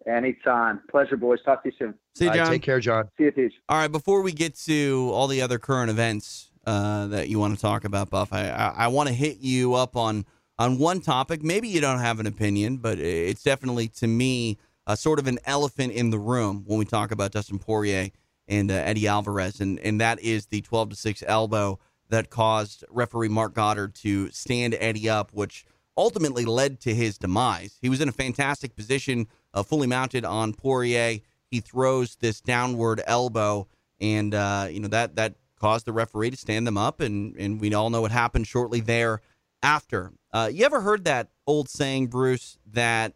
[0.07, 0.81] Anytime.
[0.91, 1.39] Pleasure, boys.
[1.45, 1.95] Talk to you soon.
[2.17, 2.53] See you, All right, John.
[2.53, 3.09] take care, John.
[3.17, 3.53] See you, Teach.
[3.69, 7.55] All right, before we get to all the other current events uh, that you want
[7.55, 10.25] to talk about, Buff, I, I, I want to hit you up on
[10.59, 11.43] on one topic.
[11.43, 15.39] Maybe you don't have an opinion, but it's definitely to me uh, sort of an
[15.45, 18.11] elephant in the room when we talk about Dustin Poirier
[18.49, 21.79] and uh, Eddie Alvarez, and and that is the twelve to six elbow
[22.13, 25.65] that caused referee Marc Goddard to stand Eddie up, which
[25.97, 27.79] ultimately led to his demise.
[27.81, 31.21] He was in a fantastic position, uh, fully mounted on Poirier.
[31.51, 33.67] He throws this downward elbow,
[34.01, 37.61] and uh, you know that that caused the referee to stand them up, and and
[37.61, 40.13] we all know what happened shortly thereafter.
[40.33, 43.15] Uh, you ever heard that old saying, Bruce, that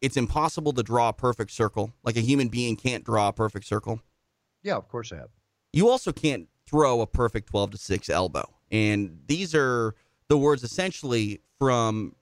[0.00, 3.66] it's impossible to draw a perfect circle, like a human being can't draw a perfect
[3.66, 4.00] circle?
[4.62, 5.30] Yeah, of course I have.
[5.72, 8.48] you also can't throw a perfect 12 to 6 elbow.
[8.70, 9.94] And these are
[10.28, 12.14] the words essentially from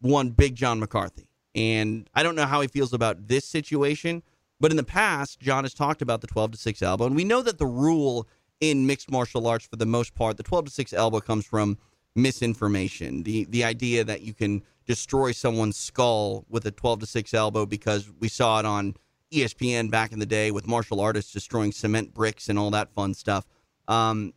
[0.00, 1.28] one big John McCarthy.
[1.54, 4.22] And I don't know how he feels about this situation,
[4.60, 7.06] but in the past, John has talked about the 12 to 6 elbow.
[7.06, 8.28] And we know that the rule
[8.60, 11.78] in mixed martial arts, for the most part, the 12 to 6 elbow comes from
[12.14, 13.22] misinformation.
[13.22, 17.66] The, the idea that you can destroy someone's skull with a 12 to 6 elbow
[17.66, 18.94] because we saw it on
[19.32, 23.14] ESPN back in the day with martial artists destroying cement bricks and all that fun
[23.14, 23.46] stuff.
[23.88, 24.32] Um,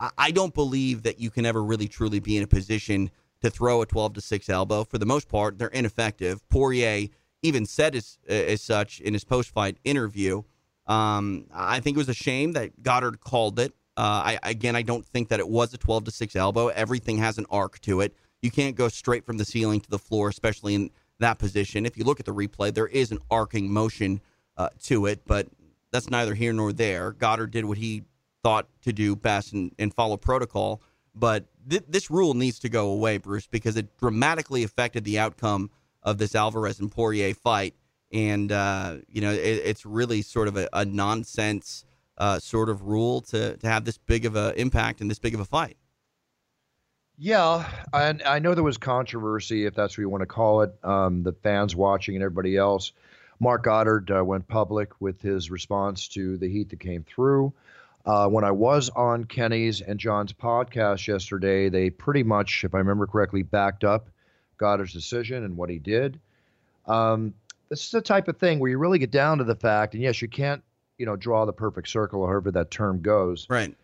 [0.00, 3.82] I, don't believe that you can ever really truly be in a position to throw
[3.82, 4.84] a 12 to 6 elbow.
[4.84, 6.48] For the most part, they're ineffective.
[6.48, 7.08] Poirier
[7.42, 10.42] even said as, as such in his post fight interview.
[10.86, 13.72] Um, I think it was a shame that Goddard called it.
[13.96, 16.68] Uh, I, again, I don't think that it was a 12 to 6 elbow.
[16.68, 18.14] Everything has an arc to it.
[18.40, 21.84] You can't go straight from the ceiling to the floor, especially in that position.
[21.84, 24.20] If you look at the replay, there is an arcing motion
[24.56, 25.48] uh, to it, but
[25.90, 27.12] that's neither here nor there.
[27.12, 28.04] Goddard did what he
[28.48, 30.80] thought to do best and, and follow protocol.
[31.14, 35.70] But th- this rule needs to go away, Bruce, because it dramatically affected the outcome
[36.02, 37.74] of this Alvarez and Poirier fight.
[38.10, 41.84] And, uh, you know, it, it's really sort of a, a nonsense
[42.16, 45.34] uh, sort of rule to, to have this big of an impact in this big
[45.34, 45.76] of a fight.
[47.18, 50.72] Yeah, and I know there was controversy, if that's what you want to call it.
[50.82, 52.92] Um, the fans watching and everybody else.
[53.40, 57.52] Marc Goddard uh, went public with his response to the heat that came through.
[58.08, 62.78] Uh, when I was on Kenny's and John's podcast yesterday, they pretty much, if I
[62.78, 64.08] remember correctly, backed up
[64.56, 66.18] Goddard's decision and what he did.
[66.86, 67.34] Um,
[67.68, 70.02] this is the type of thing where you really get down to the fact, and
[70.02, 70.62] yes, you can't,
[70.96, 73.76] you know, draw the perfect circle, or however that term goes Right.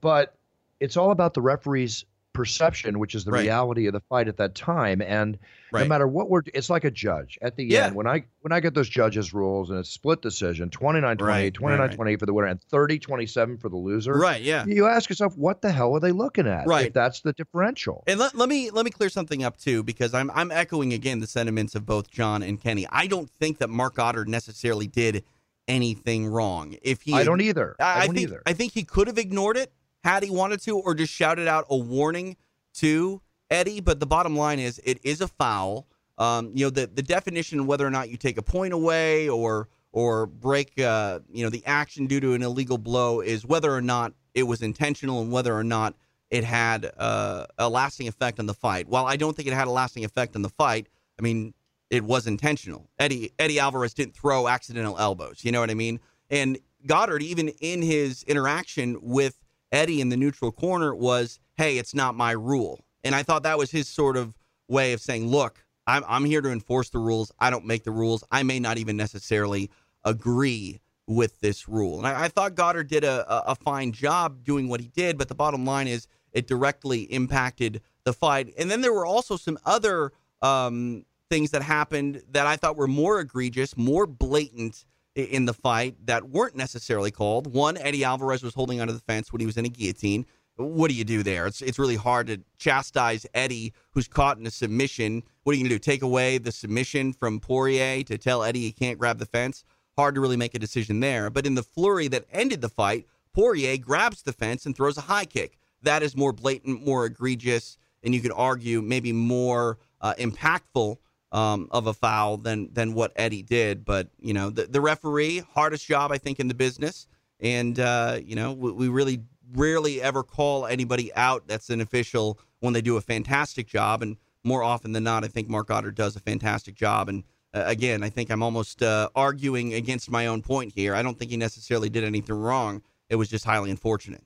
[0.00, 0.34] but
[0.80, 3.42] it's all about the referee's perception, which is the Right.
[3.44, 5.00] reality of the fight at that time.
[5.00, 5.38] And
[5.72, 7.86] no matter what we're, it's like a judge at the Yeah.
[7.86, 7.96] end.
[7.96, 11.42] When I when I get those judges' rules and it's split decision, 29 28, Right,
[11.44, 11.96] right, 29 right.
[11.96, 14.12] 28 for the winner, and 30 27 for the loser.
[14.12, 14.42] Right.
[14.42, 14.66] Yeah.
[14.66, 16.66] You ask yourself, what the hell are they looking at?
[16.66, 16.88] Right.
[16.88, 18.04] If that's the differential.
[18.06, 21.20] And let, let me let me clear something up too, because I'm I'm echoing again
[21.20, 22.86] the sentiments of both John and Kenny.
[22.90, 25.24] I don't think that Marc Goddard necessarily did
[25.66, 26.76] anything wrong.
[26.82, 27.74] If he, I don't either.
[27.80, 28.42] I, I, don't think either.
[28.44, 29.72] I think he could have ignored it
[30.04, 32.36] had he wanted to, or just shouted out a warning
[32.74, 33.80] to Eddie.
[33.80, 35.88] But the bottom line is, it is a foul.
[36.18, 39.28] Um, you know, the the definition of whether or not you take a point away
[39.28, 43.72] or or break, uh, you know, the action due to an illegal blow is whether
[43.72, 45.94] or not it was intentional and whether or not
[46.30, 48.88] it had uh, a lasting effect on the fight.
[48.88, 50.88] While I don't think it had a lasting effect on the fight,
[51.18, 51.54] I mean,
[51.90, 52.90] it was intentional.
[52.98, 55.44] Eddie Eddie Alvarez didn't throw accidental elbows.
[55.44, 56.00] You know what I mean?
[56.30, 59.43] And Goddard, even in his interaction with
[59.74, 63.58] Eddie in the neutral corner, was, "Hey, it's not my rule." And I thought that
[63.58, 64.34] was his sort of
[64.68, 67.32] way of saying, "Look, I'm I'm here to enforce the rules.
[67.38, 68.24] I don't make the rules.
[68.30, 69.70] I may not even necessarily
[70.04, 74.68] agree with this rule." And I, I thought Goddard did a, a fine job doing
[74.68, 78.54] what he did, but the bottom line is it directly impacted the fight.
[78.58, 82.88] And then there were also some other um, things that happened that I thought were
[82.88, 84.84] more egregious, more blatant
[85.14, 87.52] in the fight that weren't necessarily called.
[87.52, 90.26] One, Eddie Alvarez was holding onto the fence when he was in a guillotine.
[90.56, 91.46] what do you do there?
[91.46, 95.22] It's it's really hard to chastise Eddie, who's caught in a submission.
[95.42, 95.78] What are you gonna do?
[95.78, 99.64] Take away the submission from Poirier to tell Eddie he can't grab the fence?
[99.96, 101.30] Hard to really make a decision there.
[101.30, 105.02] But in the flurry that ended the fight, Poirier grabs the fence and throws a
[105.02, 105.58] high kick.
[105.82, 110.98] That is more blatant, more egregious, and you could argue maybe more uh, impactful
[111.34, 113.84] um, of a foul than than what Eddie did.
[113.84, 117.06] But you know, the, the referee, hardest job I think in the business,
[117.40, 119.20] and uh, you know, we, we really
[119.52, 124.16] rarely ever call anybody out that's an official when they do a fantastic job, and
[124.44, 127.08] more often than not, I think Marc Goddard does a fantastic job.
[127.08, 130.94] And uh, again, I think I'm almost uh, arguing against my own point here.
[130.94, 132.82] I don't think he necessarily did anything wrong.
[133.08, 134.24] It was just highly unfortunate.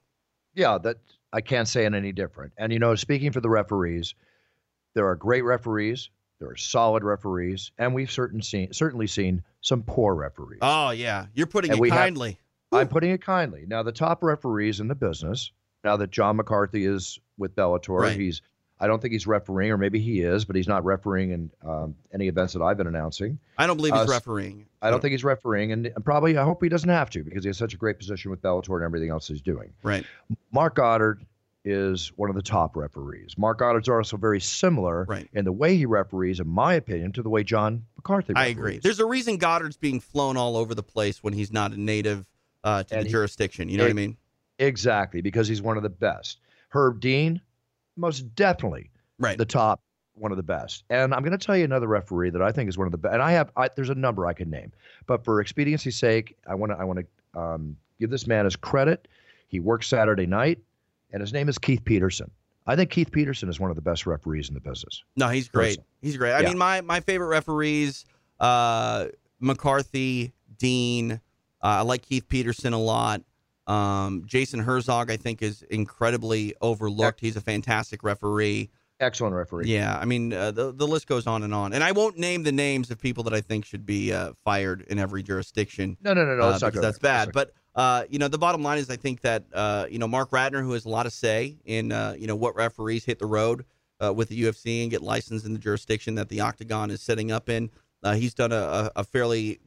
[0.55, 0.99] Yeah, that
[1.33, 2.53] I can't say it any different.
[2.59, 4.15] And you know, speaking for the referees,
[4.95, 9.83] there are great referees, there are solid referees, and we've certain seen, certainly seen some
[9.83, 10.61] poor referees.
[10.63, 12.39] Oh yeah, you're putting And it we have- kindly.
[12.71, 13.65] I'm putting it kindly.
[13.67, 15.53] Now, the top referees in the business,
[15.85, 18.19] now that John McCarthy is with Bellator, Right.
[18.19, 18.43] he's
[18.81, 21.97] I don't think he's refereeing, or maybe he is, but he's not refereeing in um,
[22.15, 23.41] any events that I've been announcing.
[23.57, 24.67] I don't believe he's Uh, refereeing.
[24.81, 27.49] I don't think he's refereeing, and probably I hope he doesn't have to because he
[27.49, 29.73] has such a great position with Bellator and everything else he's doing.
[29.83, 30.05] Right.
[30.53, 31.25] Marc Goddard
[31.71, 33.37] is one of the top referees.
[33.37, 35.29] Marc Goddard's also very similar Right.
[35.33, 38.33] in the way he referees, in my opinion, to the way John McCarthy.
[38.35, 38.79] I agree.
[38.83, 42.25] There's a reason Goddard's being flown all over the place when he's not a native
[42.65, 43.69] uh, to And the he- jurisdiction.
[43.69, 44.17] You know what I mean?
[44.59, 46.39] exactly because he's one of the best.
[46.71, 47.41] Herb Dean,
[47.97, 49.39] most definitely Right.
[49.39, 49.81] the top,
[50.15, 50.83] one of the best.
[50.91, 52.99] And I'm going to tell you another referee that I think is one of the
[52.99, 53.13] best.
[53.15, 54.73] And I have, I, there's a number I can name,
[55.07, 56.99] but for expediency's sake, I want to, I want
[57.35, 59.07] to um, give this man his credit.
[59.47, 60.59] He works Saturday night,
[61.13, 62.31] and his name is Keith Peterson.
[62.67, 65.03] I think Keith Peterson is one of the best referees in the business.
[65.17, 65.69] No, he's great.
[65.79, 65.85] Person.
[66.03, 66.33] He's great.
[66.33, 66.49] I Yeah.
[66.49, 68.05] mean, my my favorite referees,
[68.41, 69.07] uh,
[69.41, 71.13] McCarthy, Dean.
[71.13, 71.19] Uh,
[71.63, 73.23] I like Keith Peterson a lot.
[73.67, 77.21] Um, Jason Herzog, I think, is incredibly overlooked.
[77.21, 78.71] He's a fantastic referee.
[79.01, 79.67] Excellent referee.
[79.69, 81.73] Yeah, I mean, uh, the the list goes on and on.
[81.73, 84.83] And I won't name the names of people that I think should be uh, fired
[84.89, 85.97] in every jurisdiction.
[86.03, 86.43] No, no, no, no.
[86.45, 87.29] uh, let's not because that's bad.
[87.29, 90.09] Not- But uh, you know, the bottom line is, I think that uh, you know
[90.09, 93.19] Marc Ratner, who has a lot of say in uh, you know what referees hit
[93.19, 93.65] the road
[94.03, 97.31] uh, with the UFC and get licensed in the jurisdiction that the Octagon is setting
[97.31, 97.71] up in.
[98.03, 99.59] Uh, he's done a, a, fairly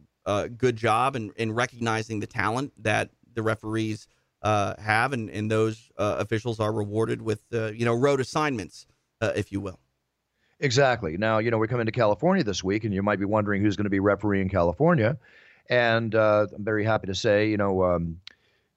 [0.58, 4.08] good job in, in recognizing the talent that the referees
[4.42, 8.88] have, and, and those officials are rewarded with you know road assignments,
[9.22, 9.80] if you will.
[10.62, 11.18] Exactly.
[11.18, 13.76] Now, you know, we're coming to California this week, and you might be wondering who's
[13.76, 15.18] going to be refereeing California.
[15.72, 18.20] And uh, I'm very happy to say, you know, um,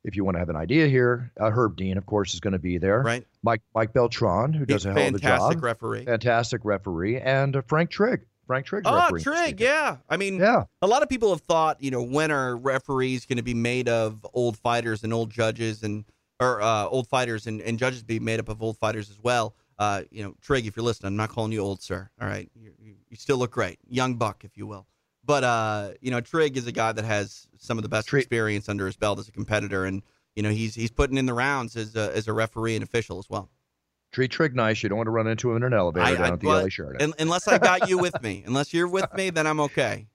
[0.05, 2.53] if you want to have an idea here, uh, Herb Dean, of course, is going
[2.53, 3.01] to be there.
[3.03, 3.27] Right.
[3.43, 6.05] Mike Mike Beltran, who does a hell of a fantastic job, referee.
[6.05, 8.25] fantastic referee, and uh, Frank Trigg.
[8.47, 8.83] Frank Trigg.
[8.87, 9.97] Oh, Trigg, yeah.
[10.09, 10.65] I mean, Yeah.
[10.83, 13.89] a lot of people have thought, you know, when are referees going to be made
[13.89, 16.05] of old fighters and old judges and
[16.41, 19.55] or uh, old fighters and, and judges be made up of old fighters as well?
[19.79, 22.09] Uh, you know, Trigg, if you're listening, I'm not calling you old, sir.
[22.21, 24.87] All right, you, you, you still look great, young buck, if you will.
[25.27, 28.23] But uh, you know, Trigg is a guy that has some of the best Trigg-
[28.25, 30.03] experience under his belt as a competitor, and
[30.37, 33.19] you know, he's he's putting in the rounds as a, as a referee and official
[33.19, 33.49] as well.
[34.13, 34.83] Treat Trigg nice.
[34.83, 36.47] You don't want to run into him in an elevator I- down I- at the
[36.47, 37.03] well, LA Sheraton.
[37.03, 40.07] Un- unless I got you with me, unless you're with me, then I'm okay.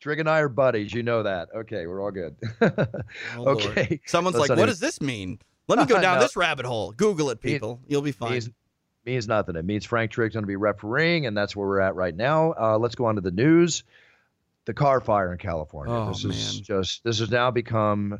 [0.00, 0.92] Trigg and I are buddies.
[0.92, 1.48] You know that.
[1.54, 2.36] Okay, we're all good.
[2.60, 2.68] Oh,
[3.38, 3.58] Lord.
[3.66, 4.00] okay.
[4.06, 6.22] Someone's Let's like, "What even- does this mean?" Let me go down No.
[6.22, 6.92] this rabbit hole.
[6.92, 7.80] Google it, people.
[7.86, 8.32] You'll be fine.
[8.32, 8.50] means,
[9.06, 9.56] means nothing.
[9.56, 12.52] It means Frank Trigg's going to be refereeing, and that's where we're at right now.
[12.58, 13.82] Uh, let's go on to the news.
[14.66, 15.94] The Carr fire in California.
[15.94, 16.64] Oh, this is man.
[16.64, 18.18] just this has now become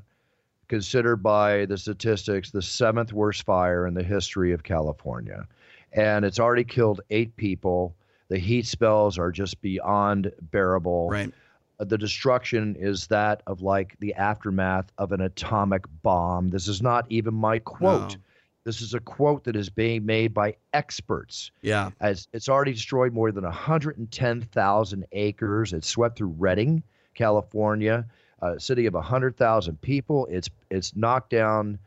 [0.69, 5.47] considered by the statistics the seventh worst fire in the history of California,
[5.93, 7.95] and it's already killed eight people.
[8.29, 11.33] The heat spells are just beyond bearable right.
[11.79, 16.51] the destruction is that of like the aftermath of an atomic bomb.
[16.51, 18.17] This is not even my quote.
[18.17, 18.23] No.
[18.65, 21.51] This is a quote that is being made by experts.
[21.61, 21.91] Yeah.
[22.01, 25.73] As it's already destroyed more than 110,000 acres.
[25.73, 26.83] It swept through Redding,
[27.15, 28.07] California,
[28.41, 30.27] a city of 100,000 people.
[30.31, 31.79] It's it's knocked down.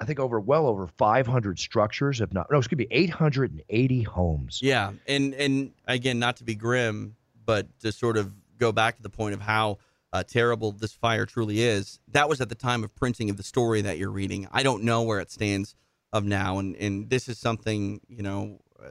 [0.00, 4.60] I think over well over 500 structures, if not no, excuse me, 880 homes.
[4.62, 4.92] Yeah.
[5.08, 9.10] And and again, not to be grim, but to sort of go back to the
[9.10, 9.78] point of how
[10.14, 11.98] uh, terrible this fire truly is.
[12.12, 14.46] That was at the time of printing of the story that you're reading.
[14.52, 15.74] I don't know where it stands
[16.12, 18.60] of now, and and this is something you know.
[18.82, 18.90] Uh,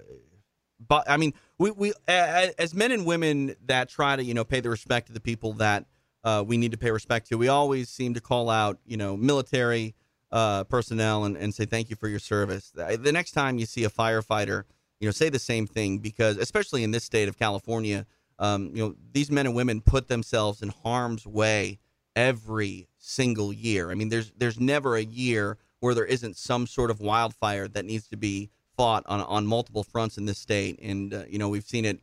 [0.86, 4.60] but I mean, we we as men and women that try to you know pay
[4.60, 5.86] the respect to the people that
[6.26, 7.38] uh, we need to pay respect to.
[7.38, 9.96] We always seem to call out you know military
[10.30, 12.72] uh, personnel and, and say thank you for your service.
[12.76, 14.66] The next time you see a firefighter,
[15.00, 18.06] you know, say the same thing because especially in this state of California,
[18.44, 21.80] um, you know, these men and women put themselves in harm's way
[22.14, 23.90] every single year.
[23.90, 27.86] I mean, there's there's never a year where there isn't some sort of wildfire that
[27.86, 30.78] needs to be fought on on multiple fronts in this state.
[30.82, 32.02] And uh, you know, we've seen it,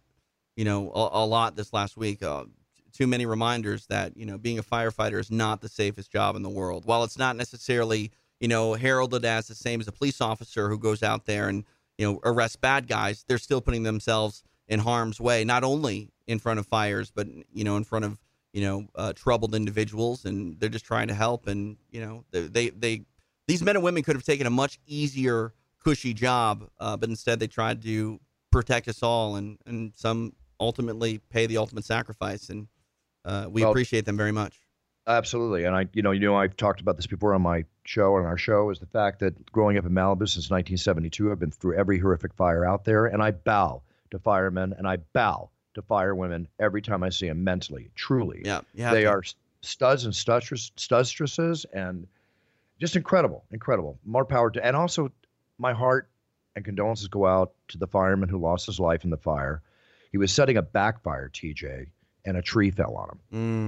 [0.56, 2.22] you know, a, a lot this last week.
[2.22, 2.44] Uh,
[2.90, 6.42] too many reminders that you know being a firefighter is not the safest job in
[6.42, 6.86] the world.
[6.86, 10.78] While it's not necessarily you know heralded as the same as a police officer who
[10.78, 11.64] goes out there and
[11.98, 16.38] you know arrests bad guys, they're still putting themselves in harm's way, not only in
[16.38, 18.16] front of fires, but you know in front of
[18.54, 21.46] you know uh, troubled individuals, and they're just trying to help.
[21.46, 23.02] And you know they they, they
[23.46, 25.52] these men and women could have taken a much easier,
[25.84, 28.18] cushy job, uh, but instead they tried to
[28.50, 32.48] protect us all, and and some ultimately pay the ultimate sacrifice.
[32.48, 32.68] And
[33.24, 34.56] uh, we Well- appreciate them very much.
[35.06, 38.14] Absolutely, and I, you know, you know, I've talked about this before on my show
[38.16, 41.50] on our show is the fact that growing up in Malibu since 1972, I've been
[41.50, 45.82] through every horrific fire out there, and I bow to firemen and I bow to
[45.82, 47.44] firewomen every time I see them.
[47.44, 49.06] Mentally, truly, Yeah, they to.
[49.06, 49.22] are
[49.62, 52.06] studs and studstress, studstresses, and
[52.80, 53.98] just incredible, incredible.
[54.04, 55.12] More power to, and also
[55.58, 56.08] my heart
[56.56, 59.62] and condolences go out to the fireman who lost his life in the fire.
[60.10, 61.86] He was setting a backfire, TJ,
[62.24, 63.20] and a tree fell on him.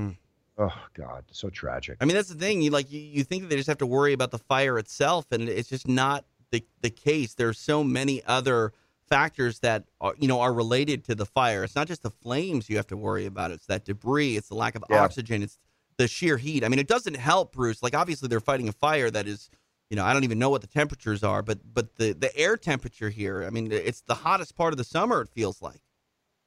[0.09, 0.16] Mm.
[0.59, 1.97] Oh God, so tragic.
[2.01, 2.61] I mean, that's the thing.
[2.62, 5.30] You like you, you think that they just have to worry about the fire itself,
[5.30, 7.34] and it's just not the the case.
[7.34, 8.72] There's so many other
[9.12, 11.64] factors that are you know are related to the fire.
[11.64, 13.50] It's not just the flames you have to worry about.
[13.50, 14.38] It's that debris.
[14.38, 15.02] It's the lack of Yeah.
[15.02, 15.42] oxygen.
[15.42, 15.58] It's
[15.98, 16.64] the sheer heat.
[16.64, 17.82] I mean, it doesn't help, Bruce.
[17.82, 19.50] Like obviously they're fighting a fire that is,
[19.90, 22.56] you know, I don't even know what the temperatures are, but but the the air
[22.56, 23.44] temperature here.
[23.44, 25.20] I mean, it's the hottest part of the summer.
[25.20, 25.82] It feels like.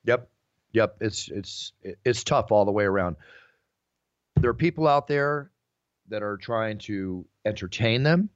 [0.06, 0.28] Yep,
[0.72, 0.98] yep.
[1.02, 1.72] It's it's
[2.04, 3.16] it's tough all the way around.
[4.38, 5.52] There are people out there
[6.10, 8.30] that are trying to entertain them.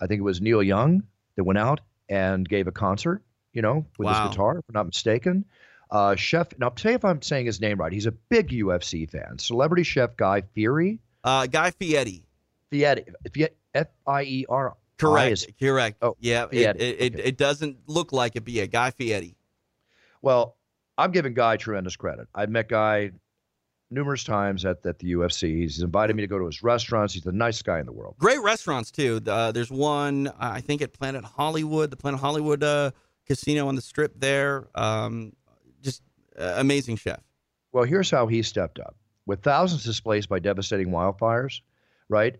[0.00, 1.02] I think it was Neil Young
[1.36, 3.22] that went out and gave a concert.
[3.52, 4.22] You know, with Wow.
[4.22, 5.44] his guitar, if I'm not mistaken.
[5.90, 7.92] Uh, chef, now tell you if I'm saying his name right.
[7.92, 9.38] He's a big UFC fan.
[9.38, 12.24] Celebrity chef Guy Fieri, Uh, Guy Fieri.
[12.70, 13.04] Fieri,
[13.74, 14.74] F I E R.
[14.98, 15.32] Correct.
[15.32, 15.98] is- Correct.
[16.00, 16.46] Oh, yeah.
[16.50, 17.22] It, it, Okay.
[17.24, 19.36] it doesn't look like it, but yeah, Guy Fieri.
[20.22, 20.56] Well,
[20.96, 22.28] I'm giving Guy tremendous credit.
[22.34, 23.10] I've met Guy
[23.90, 25.56] numerous times at, at the UFC.
[25.58, 27.12] He's invited me to go to his restaurants.
[27.14, 28.14] He's the nicest guy in the world.
[28.18, 29.20] Great restaurants too.
[29.26, 32.92] Uh, there's one uh, I think at Planet Hollywood, the Planet Hollywood uh,
[33.26, 34.68] casino on the Strip there.
[34.74, 35.32] Um,
[35.82, 36.02] just
[36.38, 37.20] uh, amazing chef.
[37.72, 38.96] Well, here's how he stepped up.
[39.24, 41.60] With thousands displaced by devastating wildfires,
[42.08, 42.36] right?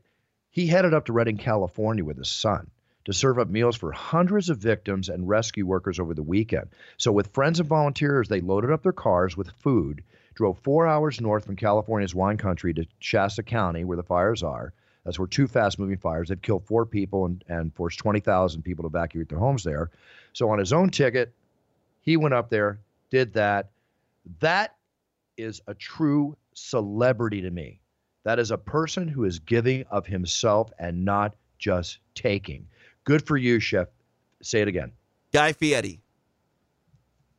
[0.51, 2.71] He headed up to Redding, California with his son
[3.05, 6.69] to serve up meals for hundreds of victims and rescue workers over the weekend.
[6.99, 10.03] So, with friends and volunteers, they loaded up their cars with food,
[10.35, 14.73] drove four hours north from California's wine country to Shasta County, where the fires are.
[15.05, 18.85] That's where two fast moving fires have killed four people and, and forced 20,000 people
[18.85, 19.91] to evacuate their homes there.
[20.33, 21.33] So, on his own ticket,
[22.03, 22.79] he went up there,
[23.11, 23.71] did that.
[24.41, 24.77] That
[25.37, 27.81] is a true celebrity to me.
[28.25, 32.67] That is a person who is giving of himself and not just taking.
[33.05, 33.89] Good for you, Chef.
[34.43, 34.93] Say it again.
[35.33, 36.01] Guy Fieri.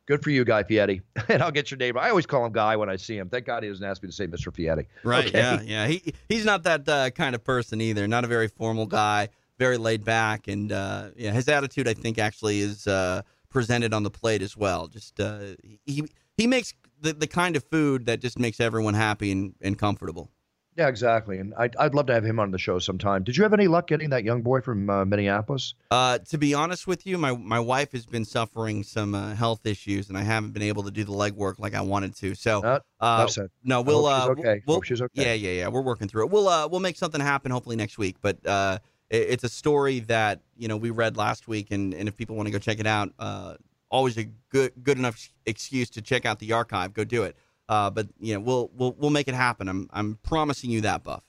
[0.06, 1.00] Good for you, Guy Fieri.
[1.28, 1.96] and I'll get your name.
[1.96, 3.28] I always call him Guy when I see him.
[3.28, 4.54] Thank God he doesn't ask me to say Mr.
[4.54, 4.86] Fieri.
[5.02, 5.26] Right.
[5.26, 5.38] Okay.
[5.38, 5.60] Yeah.
[5.62, 5.86] Yeah.
[5.86, 8.06] He he's not that uh, kind of person either.
[8.06, 9.28] Not a very formal guy.
[9.56, 14.02] Very laid back, and uh, yeah, his attitude I think actually is uh, presented on
[14.02, 14.88] the plate as well.
[14.88, 15.54] Just uh,
[15.86, 16.02] he
[16.36, 20.30] he makes the, the kind of food that just makes everyone happy and, and comfortable.
[20.76, 21.38] Yeah, exactly.
[21.38, 23.22] And I'd, I'd love to have him on the show sometime.
[23.22, 25.74] Did you have any luck getting that young boy from uh, Minneapolis?
[25.90, 29.66] Uh, to be honest with you, my my wife has been suffering some uh, health
[29.66, 32.34] issues, and I haven't been able to do the legwork like I wanted to.
[32.34, 33.28] So, Uh, uh,
[33.62, 34.06] no, we'll.
[34.06, 34.62] uh, okay.
[34.66, 35.22] We'll, Hope she's okay.
[35.22, 35.68] Yeah, yeah, yeah.
[35.68, 36.32] We're working through it.
[36.32, 38.16] We'll uh, we'll make something happen hopefully next week.
[38.20, 38.78] But uh,
[39.10, 42.34] it, it's a story that you know we read last week, and, and if people
[42.34, 43.54] want to go check it out, uh,
[43.90, 46.92] always a good good enough excuse to check out the archive.
[46.94, 47.36] Go do it.
[47.68, 49.68] Uh, but you know we'll we'll we'll make it happen.
[49.68, 51.22] I'm I'm promising you that, Buff.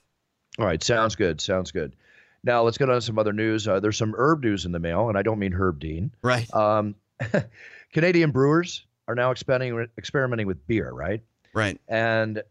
[0.58, 1.40] All right, sounds good.
[1.40, 1.94] Sounds good.
[2.44, 3.66] Now let's get on to some other news.
[3.66, 6.12] Uh, there's some herb news in the mail, and I don't mean Herb Dean.
[6.22, 6.52] Right.
[6.54, 6.94] Um,
[7.92, 11.22] Canadian brewers are now experimenting experimenting with beer, right?
[11.54, 11.80] Right.
[11.88, 12.42] And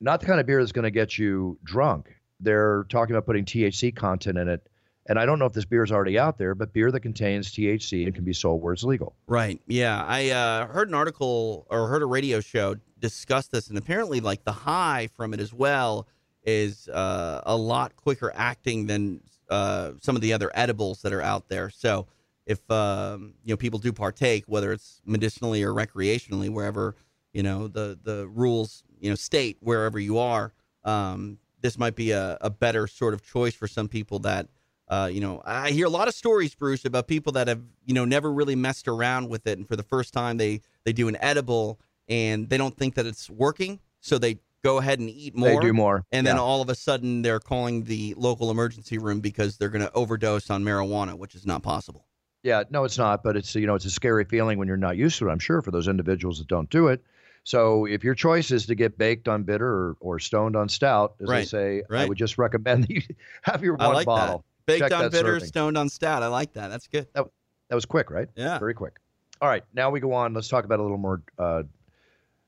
[0.00, 2.14] not the kind of beer that's going to get you drunk.
[2.40, 4.66] They're talking about putting THC content in it.
[5.10, 7.50] And I don't know if this beer is already out there, but beer that contains
[7.50, 9.16] THC and can be sold where it's legal.
[9.26, 9.60] Right.
[9.66, 10.04] Yeah.
[10.06, 14.44] I uh, heard an article or heard a radio show discuss this, and apparently, like
[14.44, 16.06] the high from it as well
[16.44, 21.22] is uh, a lot quicker acting than uh, some of the other edibles that are
[21.22, 21.70] out there.
[21.70, 22.06] So,
[22.46, 26.94] if um, you know people do partake, whether it's medicinally or recreationally, wherever
[27.32, 30.52] you know the the rules you know state wherever you are,
[30.84, 34.46] um, this might be a, a better sort of choice for some people that.
[34.90, 37.94] Uh, you know, I hear a lot of stories, Bruce, about people that have, you
[37.94, 41.06] know, never really messed around with it, and for the first time they they do
[41.06, 41.78] an edible
[42.08, 45.48] and they don't think that it's working, so they go ahead and eat more.
[45.48, 46.04] They do more.
[46.10, 49.86] And then all of a sudden they're calling the local emergency room because they're going
[49.86, 52.04] to overdose on marijuana, which is not possible.
[52.42, 54.96] Yeah, no, it's not, but it's you know it's a scary feeling when you're not
[54.96, 55.32] used to it.
[55.32, 57.02] I'm sure for those individuals that don't do it.
[57.44, 61.14] So if your choice is to get baked on bitter or, or stoned on stout,
[61.20, 63.02] as I Right, say, I would just recommend that you
[63.42, 64.38] have your I one like bottle.
[64.38, 64.44] that.
[64.66, 65.46] Baked Check on bitter, serving.
[65.48, 66.22] stoned on stout.
[66.22, 66.68] I like that.
[66.68, 67.06] That's good.
[67.14, 67.26] That
[67.68, 68.28] that was quick, right?
[68.34, 68.58] Yeah.
[68.58, 68.98] Very quick.
[69.40, 70.34] All right, now we go on.
[70.34, 71.62] Let's talk about a little more uh,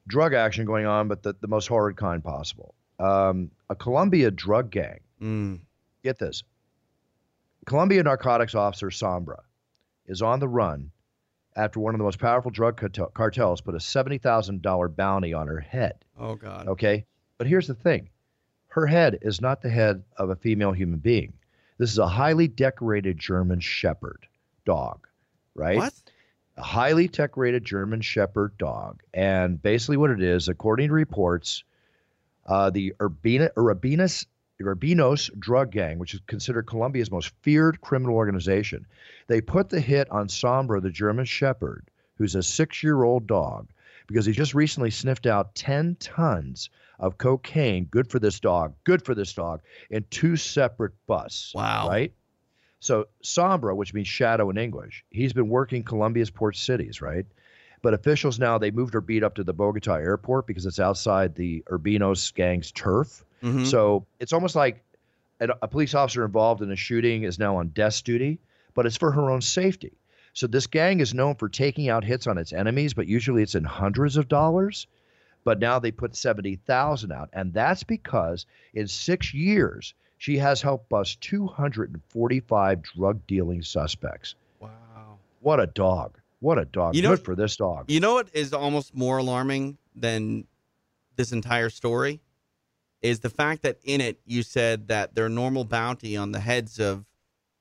[0.06, 2.74] drug action going on, but the, the most horrid kind possible.
[2.98, 5.00] Um, a Colombia drug gang.
[5.20, 5.60] Mm.
[6.04, 6.42] Get this.
[7.64, 9.40] Colombia narcotics officer Sombra
[10.06, 10.90] is on the run
[11.56, 15.60] after one of the most powerful drug cartel- cartels put a $70,000 bounty on her
[15.60, 16.04] head.
[16.18, 16.68] Oh God.
[16.68, 17.06] Okay.
[17.38, 18.10] But here's the thing
[18.68, 21.32] her head is not the head of a female human being.
[21.78, 24.26] This is a highly decorated German Shepherd
[24.64, 25.06] dog,
[25.54, 25.78] right?
[25.78, 25.92] What?
[26.56, 29.02] A highly decorated German Shepherd dog.
[29.14, 31.64] And basically, what it is, according to reports,
[32.46, 34.26] uh, the Urbina, Urbinas,
[34.60, 38.86] Urbinos drug gang, which is considered Colombia's most feared criminal organization,
[39.26, 43.68] they put the hit on Sombra, the German Shepherd, who's a six year old dog,
[44.06, 49.04] because he just recently sniffed out 10 tons of cocaine, good for this dog, good
[49.04, 51.54] for this dog, in two separate busts.
[51.54, 51.88] Wow.
[51.88, 52.12] Right?
[52.80, 57.26] So Sombra, which means shadow in English, he's been working Colombia's port cities, right?
[57.80, 61.34] But officials now they moved her beat up to the Bogota airport because it's outside
[61.34, 63.24] the Urbinos gang's turf.
[63.42, 63.66] Mhm.
[63.66, 64.84] So it's almost like
[65.40, 68.38] a, a police officer involved in a shooting is now on desk duty,
[68.74, 69.92] but it's for her own safety.
[70.34, 73.54] So this gang is known for taking out hits on its enemies, but usually it's
[73.54, 74.86] in hundreds of dollars.
[75.44, 80.62] But now they put seventy thousand out, and that's because in six years she has
[80.62, 84.36] helped bust two hundred and forty-five drug dealing suspects.
[84.60, 85.18] Wow.
[85.40, 86.18] What a dog!
[86.38, 86.94] What a dog!
[86.94, 87.90] You know- Good for this dog.
[87.90, 90.46] You know what is almost more alarming than
[91.16, 92.20] this entire story
[93.02, 96.78] is the fact that in it you said that their normal bounty on the heads
[96.78, 97.04] of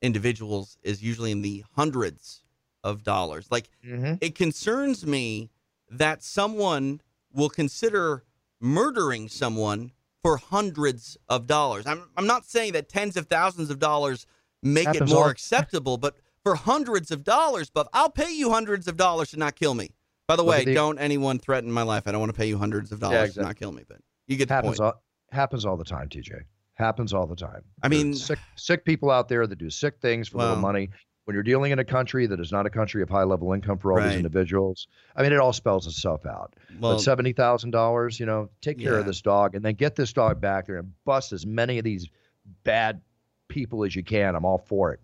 [0.02, 2.41] individuals is usually in the hundreds
[2.84, 3.48] of dollars.
[3.52, 4.18] Like Mhm.
[4.22, 5.50] it concerns me
[5.90, 7.02] that someone
[7.34, 8.24] will consider
[8.60, 11.86] murdering someone for hundreds of dollars.
[11.88, 14.26] I'm I'm not saying that tens of thousands of dollars
[14.62, 18.52] make Happens it more all- acceptable, but for hundreds of dollars, Buff, I'll pay you
[18.52, 19.92] hundreds of dollars to not kill me.
[20.28, 22.04] By the way, the- don't anyone threaten my life.
[22.08, 23.44] I don't want to pay you hundreds of dollars to exactly.
[23.44, 24.94] not kill me, but you get the happens point.
[24.96, 26.42] all happens all the time, TJ.
[26.76, 27.64] Happens all the time.
[27.84, 30.90] I mean- sick sick people out there that do sick things for little money.
[31.26, 33.78] When you're dealing in a country that is not a country of high level income
[33.78, 34.08] for all Right.
[34.10, 36.56] these individuals, I mean, it all spells itself out.
[36.80, 39.00] well, but seventy thousand dollars, you know, take care Yeah.
[39.02, 41.84] of this dog, and then get this dog back there and bust as many of
[41.84, 42.10] these
[42.64, 43.02] bad
[43.50, 44.36] people as you can.
[44.36, 45.00] I'm all for it.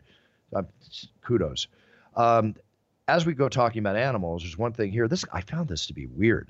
[0.55, 0.67] Um,
[1.21, 1.67] kudos.
[2.15, 2.55] Um,
[3.07, 5.07] as we go talking about animals, there's one thing here.
[5.07, 6.49] This I found this to be weird.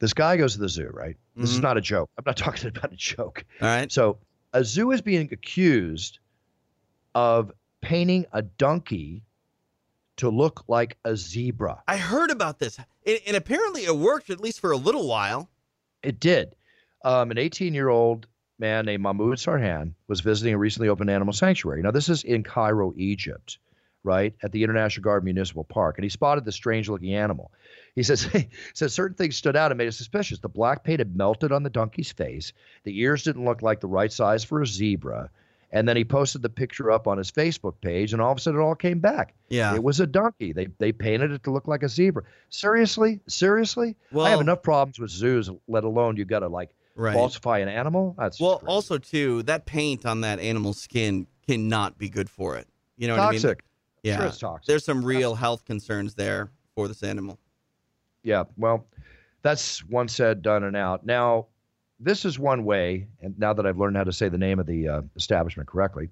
[0.00, 1.16] This guy goes to the zoo, right?
[1.36, 1.62] This is Mhm.
[1.62, 2.10] not a joke.
[2.18, 3.44] I'm not talking about a joke.
[3.62, 3.92] all right.
[3.92, 4.18] So
[4.54, 6.18] a zoo is being accused
[7.14, 9.22] of painting a donkey
[10.16, 11.82] to look like a zebra.
[11.88, 15.48] I heard about this, and, and apparently it worked at least for a little while.
[16.02, 16.54] It did.
[17.02, 18.26] Um, an 18 year old
[18.58, 21.82] man named Mahmoud Sarhan was visiting a recently opened animal sanctuary.
[21.82, 23.58] Now, this is in Cairo, Egypt,
[24.04, 25.96] right, at the International Guard Municipal Park.
[25.96, 27.50] And he spotted this strange looking animal.
[27.94, 30.38] He says, he says certain things stood out and made it suspicious.
[30.38, 32.52] The black paint had melted on the donkey's face,
[32.84, 35.30] the ears didn't look like the right size for a zebra.
[35.72, 38.40] And then he posted the picture up on his Facebook page, and all of a
[38.40, 39.34] sudden it all came back.
[39.50, 39.72] Yeah.
[39.74, 40.52] It was a donkey.
[40.52, 42.24] They they painted it to look like a zebra.
[42.48, 43.96] Seriously, seriously.
[44.10, 47.14] Well, I have enough problems with zoos, let alone you got to like Right.
[47.14, 48.14] falsify an animal.
[48.18, 48.68] That's Well, crazy.
[48.68, 52.66] also too, that paint on that animal's skin cannot be good for it.
[52.98, 53.40] You know what I mean?
[53.40, 53.64] toxic.
[54.02, 54.16] Yeah.
[54.16, 54.66] Sure, it's toxic.
[54.66, 57.38] There's some real health concerns there for this animal.
[58.22, 58.44] Yeah.
[58.56, 58.86] Well,
[59.42, 61.06] that's one said, done, and out.
[61.06, 61.46] Now,
[62.00, 64.66] this is one way, and now that I've learned how to say the name of
[64.66, 66.08] the uh, establishment correctly,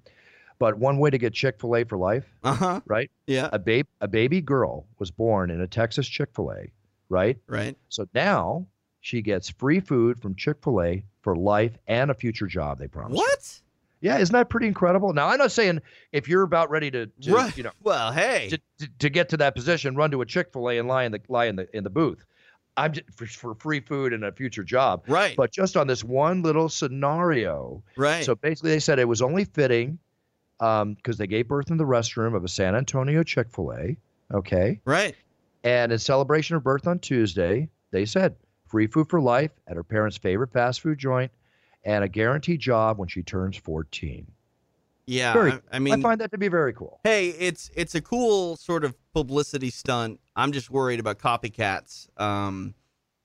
[0.59, 2.81] but one way to get Chick Fil A for life, Uh huh.
[2.85, 3.09] right?
[3.27, 3.49] Yeah.
[3.51, 6.71] A babe, a baby girl was born in a Texas Chick Fil A,
[7.09, 7.37] right?
[7.47, 7.75] Right.
[7.89, 8.65] So now
[9.01, 12.79] she gets free food from Chick Fil A for life and a future job.
[12.79, 13.17] They promise.
[13.17, 13.59] What?
[14.01, 15.11] Yeah, isn't that pretty incredible?
[15.11, 15.81] Now, I'm not saying
[16.13, 17.57] if you're about ready to, to right.
[17.57, 18.47] you know, Well, hey.
[18.49, 21.03] to, to, to get to that position, run to a Chick Fil A and lie
[21.03, 22.23] in the lie in the in the booth.
[22.77, 25.03] I'm just, for, for free food and a future job.
[25.07, 25.35] right.
[25.35, 28.23] But just on this one little scenario, right.
[28.23, 29.99] so basically they said it was only fitting
[30.59, 33.97] um, because they gave birth in the restroom of a San Antonio Chick Fil A.
[34.31, 35.15] Okay, right.
[35.63, 38.35] and in celebration of birth on Tuesday, they said
[38.67, 41.31] free food for life at her parents' favorite fast food joint,
[41.83, 44.27] and a guaranteed job when she turns 14.
[45.07, 45.33] Yeah.
[45.33, 46.99] Very- I, I mean, I find that to be very cool.
[47.03, 50.19] hey, it's it's a cool sort of publicity stunt.
[50.35, 52.07] I'm just worried about copycats.
[52.19, 52.73] Um,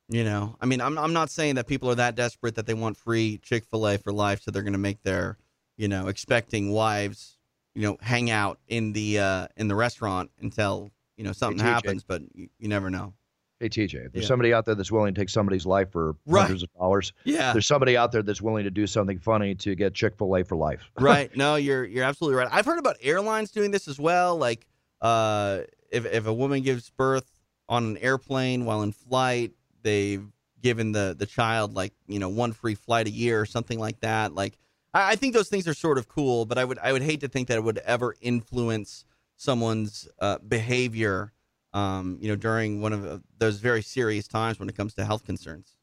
[0.08, 2.74] You know, I mean, I'm I'm not saying that people are that desperate that they
[2.74, 5.38] want free Chick Fil A for life, so they're going to make their,
[5.78, 7.38] you know, expecting wives,
[7.74, 11.70] you know, hang out in the uh, in the restaurant until you know something TJ.
[11.70, 12.04] happens.
[12.04, 13.14] But you, you never know.
[13.60, 14.28] Hey TJ, if there's Yeah.
[14.28, 16.42] somebody out there that's willing to take somebody's life for Right.
[16.42, 19.74] hundreds of dollars, Yeah, there's somebody out there that's willing to do something funny to
[19.74, 20.90] get Chick Fil A for life.
[20.98, 21.34] right.
[21.34, 22.48] No, you're you're absolutely right.
[22.52, 24.36] I've heard about airlines doing this as well.
[24.36, 24.66] Like,
[25.04, 25.60] uh,
[25.92, 27.30] if if a woman gives birth
[27.68, 29.52] on an airplane while in flight,
[29.82, 30.26] they've
[30.62, 34.00] given the the child like you know one free flight a year or something like
[34.00, 34.34] that.
[34.34, 34.58] Like,
[34.94, 37.20] I, I think those things are sort of cool, but I would I would hate
[37.20, 39.04] to think that it would ever influence
[39.36, 41.32] someone's uh, behavior.
[41.74, 45.24] Um, you know, during one of those very serious times when it comes to health
[45.24, 45.74] concerns.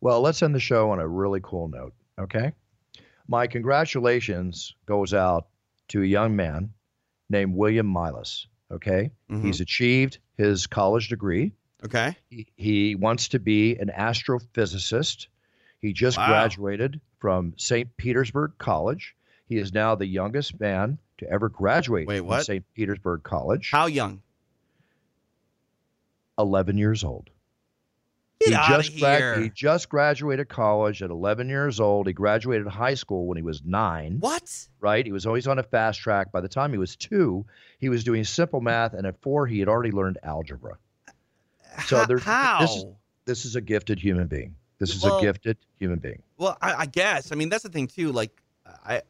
[0.00, 2.52] Well, let's end the show on a really cool note, okay?
[3.28, 5.48] My congratulations goes out
[5.88, 6.70] to a young man
[7.28, 9.10] named William Maillis, okay?
[9.30, 9.44] Mhm.
[9.44, 11.52] He's achieved his college degree.
[11.84, 12.16] Okay.
[12.30, 15.28] He, he wants to be an astrophysicist.
[15.80, 16.26] He just Wow.
[16.28, 17.94] graduated from St.
[17.96, 19.14] Petersburg College.
[19.48, 22.46] He is now the youngest man to ever graduate Wait, from what?
[22.46, 22.64] St.
[22.74, 23.70] Petersburg College.
[23.70, 24.22] How young?
[26.38, 27.30] 11 years old.
[28.40, 29.40] Get he just here.
[29.40, 32.06] he just graduated college at 11 years old.
[32.06, 34.18] He graduated high school when he was nine.
[34.20, 34.68] What?
[34.80, 35.06] Right?
[35.06, 36.32] He was always on a fast track.
[36.32, 37.46] By the time he was two,
[37.78, 40.76] he was doing simple math, and at four, he had already learned algebra.
[41.86, 42.58] So How- there's- how?
[42.60, 42.84] this is-
[43.24, 44.54] This is a gifted human being.
[44.78, 46.22] This is Well- a gifted human being.
[46.38, 47.32] Well, I, I guess.
[47.32, 48.12] I mean, that's the thing too.
[48.12, 48.40] Like,
[48.84, 49.02] I,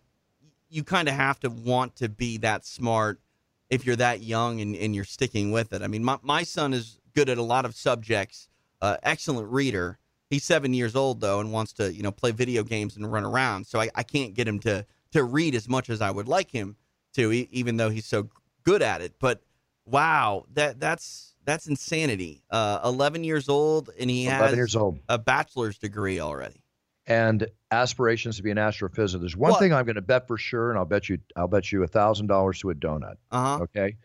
[0.70, 3.20] you kind of have to want to be that smart
[3.68, 5.83] if you're that young and, and you're sticking with it.
[5.83, 8.49] I mean, my my son is good at a lot of subjects.
[8.81, 9.99] Uh, excellent reader.
[10.31, 13.24] He's seven years old though, and wants to you know play video games and run
[13.24, 13.66] around.
[13.66, 16.51] So I, I can't get him to to read as much as I would like
[16.51, 16.77] him
[17.14, 18.29] to, e- even though he's so
[18.64, 19.14] good at it.
[19.20, 19.43] But
[19.87, 22.43] wow, that that's that's insanity.
[22.51, 24.99] Uh, Eleven years old, and he has years old.
[25.09, 26.61] a bachelor's degree already.
[27.09, 29.20] And aspirations to be an astrophysicist.
[29.20, 31.70] There's one thing I'm going to bet for sure, and I'll bet you, I'll bet
[31.70, 33.14] you a thousand dollars to a donut.
[33.31, 33.62] Uh huh.
[33.62, 33.97] Okay,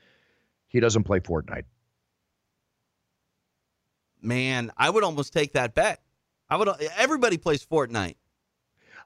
[0.67, 1.63] he doesn't play Fortnite.
[4.21, 6.01] Man, I would almost take that bet.
[6.49, 6.69] I would.
[6.97, 8.15] Everybody plays Fortnite.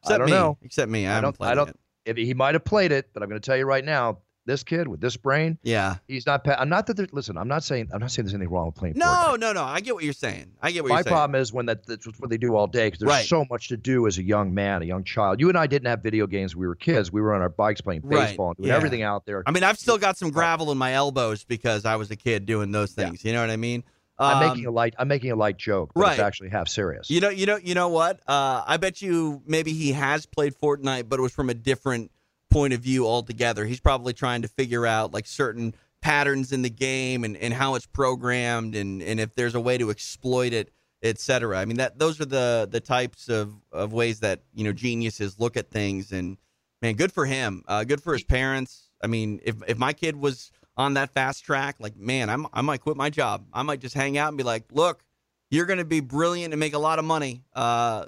[0.01, 0.32] Except I don't me.
[0.32, 0.57] know.
[0.61, 1.07] Except me.
[1.07, 1.36] I, I don't.
[1.41, 1.78] I don't.
[2.05, 2.18] it.
[2.18, 4.88] He might have played it, but I'm going to tell you right now, this kid
[4.88, 5.95] with this brain, Yeah.
[6.07, 6.47] he's not.
[6.47, 7.11] I'm not that.
[7.13, 7.89] Listen, I'm not saying.
[7.91, 8.93] I'm not saying there's anything wrong with playing.
[8.97, 9.39] No, Fortnite.
[9.39, 9.63] no, no.
[9.63, 10.51] I get what you're saying.
[10.61, 11.11] I get what My you're saying.
[11.16, 13.26] problem is when that that's what they do all day because there's Right.
[13.26, 15.39] so much to do as a young man, a young child.
[15.39, 17.11] You and I didn't have video games when we were kids.
[17.11, 18.28] We were on our bikes playing Right.
[18.28, 18.76] baseball and doing Yeah.
[18.76, 19.41] everything out there.
[19.47, 22.45] I mean, I've still got some gravel in my elbows because I was a kid
[22.45, 23.05] doing those Yeah.
[23.05, 23.26] things.
[23.26, 23.84] You know what I mean?
[24.18, 24.93] I'm Um, making a light.
[24.97, 26.26] I'm making a light joke, but it's right.
[26.26, 27.09] actually half serious.
[27.09, 28.22] You know, you know, you know what?
[28.28, 32.11] Uh, I bet you maybe he has played Fortnite, but it was from a different
[32.49, 33.66] point of view altogether.
[33.66, 37.76] He's probably trying to figure out like certain patterns in the game and, and how
[37.76, 40.72] it's programmed and, and if there's a way to exploit it,
[41.03, 41.59] et cetera.
[41.59, 45.39] I mean that those are the the types of, of ways that, you know, geniuses
[45.39, 46.38] look at things and
[46.82, 47.63] man, good for him.
[47.68, 48.89] Uh, good for his parents.
[49.03, 52.61] I mean, if if my kid was on that fast track, like man, I'm, I
[52.61, 53.45] might quit my job.
[53.53, 55.03] I might just hang out and be like, look,
[55.49, 57.43] you're going to be brilliant and make a lot of money.
[57.53, 58.05] Uh,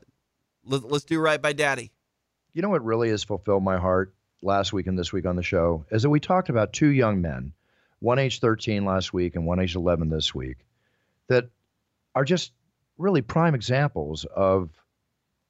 [0.66, 1.92] let, let's do right by daddy.
[2.54, 5.44] You know what really has fulfilled my heart last week and this week on the
[5.44, 7.54] show is that we talked about two young men,
[8.00, 10.58] one age 13 last week and one age 11 this week,
[11.28, 11.50] that
[12.16, 12.52] are just
[12.98, 14.70] really prime examples of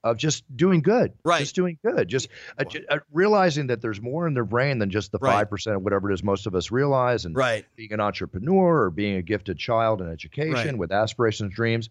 [0.03, 1.39] of just doing good, Right.
[1.39, 5.11] Just doing good, just uh, uh, realizing that there's more in their brain than just
[5.11, 5.31] the Right.
[5.33, 7.65] five percent of whatever it is most of us realize, and Right.
[7.75, 10.77] being an entrepreneur or being a gifted child in education Right.
[10.77, 11.89] with aspirations, dreams.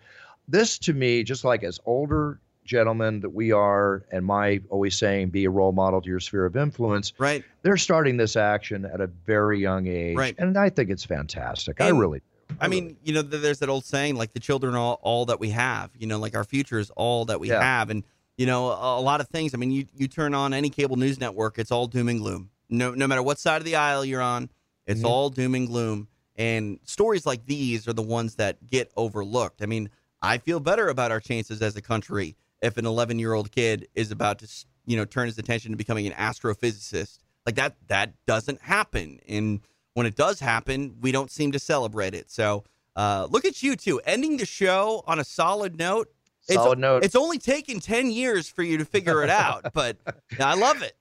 [0.48, 5.30] This to me, just like as older gentlemen that we are, and my always saying,
[5.30, 7.44] be a role model to your sphere of influence, Right.
[7.62, 10.16] they're starting this action at a very young age.
[10.16, 10.34] Right.
[10.38, 11.80] And I think it's fantastic.
[11.80, 12.22] I And- really
[12.60, 15.40] I mean, you know, there's that old saying, like the children are all, all that
[15.40, 15.90] we have.
[15.98, 17.62] You know, like our future is all that we Yeah.
[17.62, 18.02] have, and
[18.38, 19.54] you know, a, a lot of things.
[19.54, 22.50] I mean, you you turn on any cable news network, it's all doom and gloom.
[22.68, 24.50] No, no matter what side of the aisle you're on,
[24.86, 25.06] it's Mhm.
[25.06, 26.08] all doom and gloom.
[26.36, 29.62] And stories like these are the ones that get overlooked.
[29.62, 29.88] I mean,
[30.22, 33.88] I feel better about our chances as a country if an 11 year old kid
[33.94, 34.48] is about to,
[34.84, 37.18] you know, turn his attention to becoming an astrophysicist.
[37.46, 39.20] Like that, that doesn't happen.
[39.28, 39.60] And
[39.96, 42.30] when it does happen, we don't seem to celebrate it.
[42.30, 42.64] So
[42.96, 46.12] uh, look at you two ending the show on a solid note.
[46.42, 47.04] solid it's, note.
[47.04, 49.96] It's only taken 10 years for you to figure it out, but
[50.38, 50.98] I love it.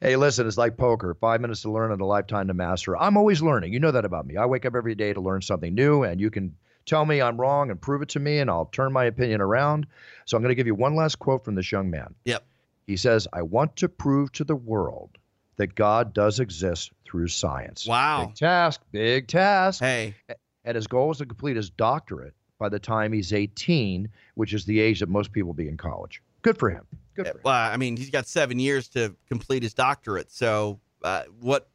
[0.00, 1.14] Hey, listen, it's like poker.
[1.20, 2.96] Five minutes to learn and a lifetime to master.
[2.96, 3.74] I'm always learning.
[3.74, 4.38] You know that about me.
[4.38, 7.38] I wake up every day to learn something new, and you can tell me I'm
[7.38, 9.86] wrong and prove it to me, and I'll turn my opinion around.
[10.24, 12.14] So I'm going to give you one last quote from this young man.
[12.24, 12.46] Yep.
[12.86, 15.18] He says, I want to prove to the world
[15.58, 17.86] that God does exist through science.
[17.86, 18.26] Wow.
[18.26, 19.80] Big task, big task.
[19.80, 20.14] Hey,
[20.64, 24.64] And his goal is to complete his doctorate by the time he's 18, which is
[24.64, 26.22] the age that most people be in college.
[26.42, 26.86] Good for him.
[27.14, 27.40] Good for him.
[27.44, 30.30] Well, I mean, he's got seven years to complete his doctorate.
[30.30, 31.68] So, uh, what?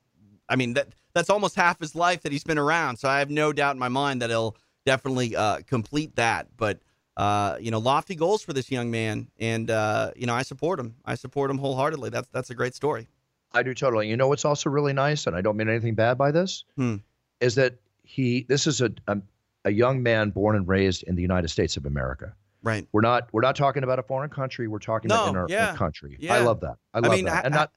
[0.50, 2.98] I mean, that that's almost half his life that he's been around.
[2.98, 4.56] So, I have no doubt in my mind that he'll
[4.86, 6.48] definitely uh, complete that.
[6.56, 6.80] But
[7.18, 10.80] uh, you know, lofty goals for this young man, and uh, you know, I support
[10.80, 10.96] him.
[11.06, 12.10] I support him wholeheartedly.
[12.10, 13.08] That's that's a great story.
[13.54, 14.10] I do totally.
[14.10, 16.98] You know what's also really nice, and I don't mean anything bad by this, Hmm.
[17.40, 18.46] is that he.
[18.50, 19.18] This is a, a
[19.66, 22.34] a young man born and raised in the United States of America.
[22.64, 22.88] Right.
[22.92, 24.68] We're not we're not talking about a foreign country.
[24.68, 26.18] We're talking No, about in our, yeah, country.
[26.20, 26.34] yeah.
[26.36, 26.78] I love that.
[26.94, 27.34] I love mean, that.
[27.34, 27.72] ha- and not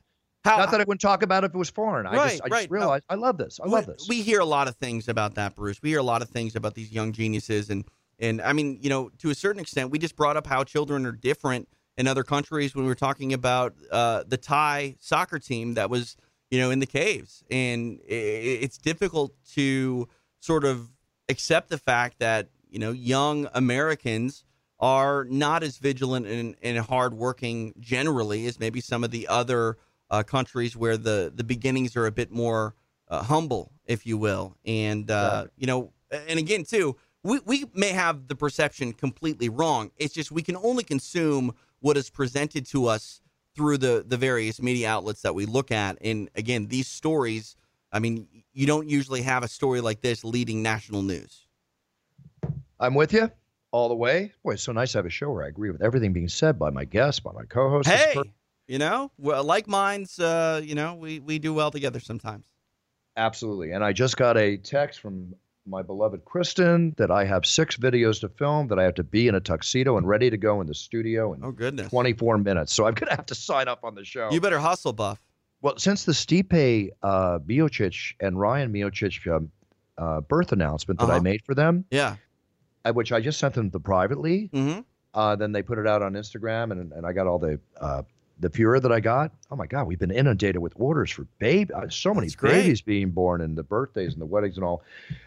[0.44, 2.06] How, not that I wouldn't talk about it if it was foreign.
[2.06, 2.98] I Right, just I right, just no.
[3.10, 3.60] I love this.
[3.62, 4.06] I love this.
[4.08, 5.80] We hear a lot of things about that, Bruce.
[5.82, 7.84] We hear a lot of things about these young geniuses, and
[8.18, 11.04] and I mean, you know, to a certain extent, we just brought up how children
[11.04, 15.74] are different in other countries when we were talking about uh, the Thai soccer team
[15.74, 16.16] that was,
[16.50, 20.08] you know, in the caves, and it's difficult to
[20.40, 20.90] sort of
[21.28, 24.44] accept the fact that you know young Americans
[24.78, 29.78] are not as vigilant and, and hardworking generally as maybe some of the other
[30.10, 32.74] uh, countries where the the beginnings are a bit more
[33.08, 34.56] uh, humble, if you will.
[34.64, 35.50] And uh, Exactly.
[35.58, 39.90] you know, and again too, we we may have the perception completely wrong.
[39.96, 43.20] It's just we can only consume what is presented to us
[43.54, 45.98] through the the various media outlets that we look at.
[46.00, 47.56] And again, these stories.
[47.92, 51.46] I mean, you don't usually have a story like this leading national news.
[52.78, 53.30] I'm with you
[53.70, 54.32] all the way.
[54.44, 56.58] Boy, it's so nice to have a show where I agree with everything being said
[56.58, 57.88] by my guests, by my co-host.
[57.88, 58.24] Hey, per-
[58.66, 62.46] you know, well, like minds, uh, you know, we we do well together sometimes.
[63.16, 63.70] Absolutely.
[63.70, 65.34] And I just got a text from
[65.66, 69.28] my beloved Kristen that I have six videos to film, that I have to be
[69.28, 72.72] in a tuxedo and ready to go in the studio in Oh goodness, 24 minutes.
[72.72, 74.30] So I'm going to have to sign up on the show.
[74.30, 75.20] you better hustle, Buff.
[75.62, 79.50] well, since the Stipe uh, Miocic and Ryan Miocic um,
[79.98, 81.20] uh, birth announcement that I Uh-huh.
[81.22, 82.16] made for them, Yeah.
[82.84, 84.80] uh, which I just sent them to privately, Mm-hmm.
[85.14, 88.02] uh, then they put it out on Instagram, and, and I got all the uh,
[88.38, 89.32] the Pura that I got.
[89.50, 92.52] Oh my God, we've been inundated with orders for baby, uh, so many That's great.
[92.52, 94.82] babies being born, and the birthdays and the weddings and all.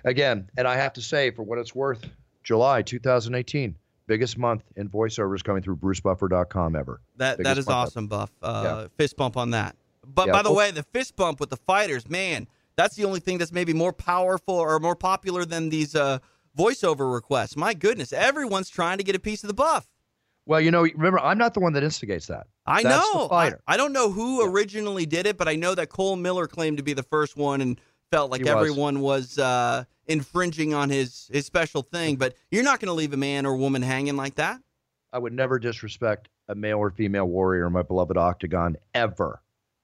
[0.06, 2.06] Again, and I have to say, for what it's worth,
[2.44, 3.76] July 2018,
[4.08, 7.02] biggest month in voiceovers coming through BruceBuffer.com ever.
[7.18, 8.32] That that is awesome, Buff.
[8.42, 9.76] Uh, Fist bump on that.
[10.06, 10.34] But Yeah.
[10.34, 10.56] by the Oh.
[10.56, 13.94] way, the fist bump with the fighters, man, that's the only thing that's maybe more
[13.94, 16.18] powerful or more popular than these uh,
[16.58, 17.56] voiceover requests.
[17.56, 19.88] My goodness, everyone's trying to get a piece of the Buff.
[20.50, 22.48] Well, you know, remember, I'm not the one that instigates that.
[22.66, 23.24] I That's know.
[23.24, 23.62] the fighter.
[23.68, 24.50] I, I don't know who Yeah.
[24.50, 27.62] originally did it, but I know that Cole Miller claimed to be the first one
[27.62, 27.80] and
[28.10, 32.16] felt like He everyone was uh, infringing on his his special thing.
[32.16, 34.60] But you're not going to leave a man or woman hanging like that.
[35.14, 39.44] I would never disrespect a male or female warrior in my beloved octagon ever.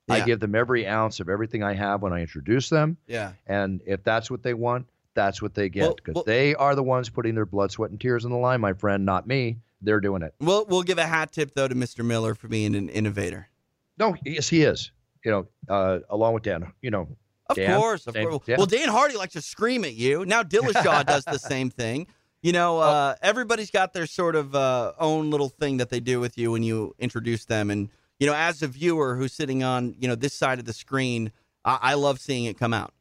[0.10, 2.98] I give them every ounce of everything I have when I introduce them.
[3.06, 3.34] Yeah.
[3.46, 5.96] And if that's what they want, that's what they get.
[5.96, 8.62] Because well- they are the ones putting their blood, sweat, and tears on the line,
[8.62, 9.58] my friend, not me.
[9.82, 10.34] They're doing it.
[10.40, 12.04] We'll we'll give a hat tip though to Mr.
[12.06, 13.50] Miller for being an innovator.
[13.98, 14.92] No, yes, he is.
[15.24, 17.08] You know, uh, along with Dan, you know,
[17.50, 18.44] Of Dan, course, of same- course.
[18.48, 18.58] yeah.
[18.58, 20.26] Well, Dan Hardy likes to scream at you.
[20.26, 22.08] Now Dillashaw does the same thing.
[22.42, 22.82] You know, Oh.
[22.82, 26.52] uh, everybody's got their sort of uh, own little thing that they do with you
[26.52, 27.72] when you introduce them.
[27.72, 30.74] And you know, as a viewer who's sitting on you know this side of the
[30.74, 31.32] screen,
[31.66, 32.94] I, I love seeing it come out.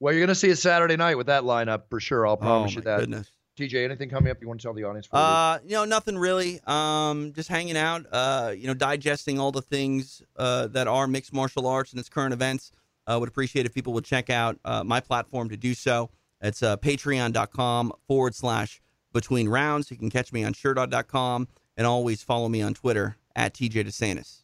[0.00, 2.26] well, you're going to see it Saturday night with that lineup for sure.
[2.26, 3.00] I'll promise oh, you that.
[3.00, 3.30] Goodness.
[3.58, 5.08] TJ, anything coming up you want to tell the audience?
[5.12, 6.60] Uh, you know, nothing really.
[6.66, 8.06] Um, just hanging out.
[8.10, 12.08] Uh, you know, digesting all the things uh, that are mixed martial arts and its
[12.08, 12.72] current events.
[13.06, 16.08] Uh, would appreciate if people would check out uh, my platform to do so.
[16.40, 18.80] It's uh, patreon.com forward slash
[19.12, 19.90] between rounds.
[19.90, 24.42] You can catch me on sherdog.com and always follow me on Twitter at TJ DeSantis.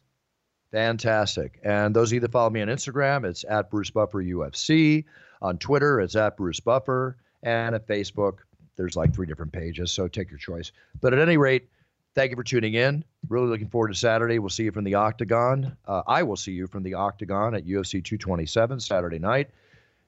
[0.71, 1.59] Fantastic.
[1.63, 5.05] And those either follow me on Instagram, it's at Bruce Buffer UFC.
[5.41, 7.17] On Twitter, it's at Bruce Buffer.
[7.41, 8.39] And at Facebook,
[8.79, 9.91] there's like three different pages.
[9.91, 10.71] So take your choice.
[11.01, 11.67] But at any rate,
[12.15, 13.03] thank you for tuning in.
[13.27, 14.39] Really looking forward to Saturday.
[14.39, 15.75] We'll see you from the Octagon.
[15.85, 19.49] Uh, I will see you from the Octagon at UFC 227 Saturday night.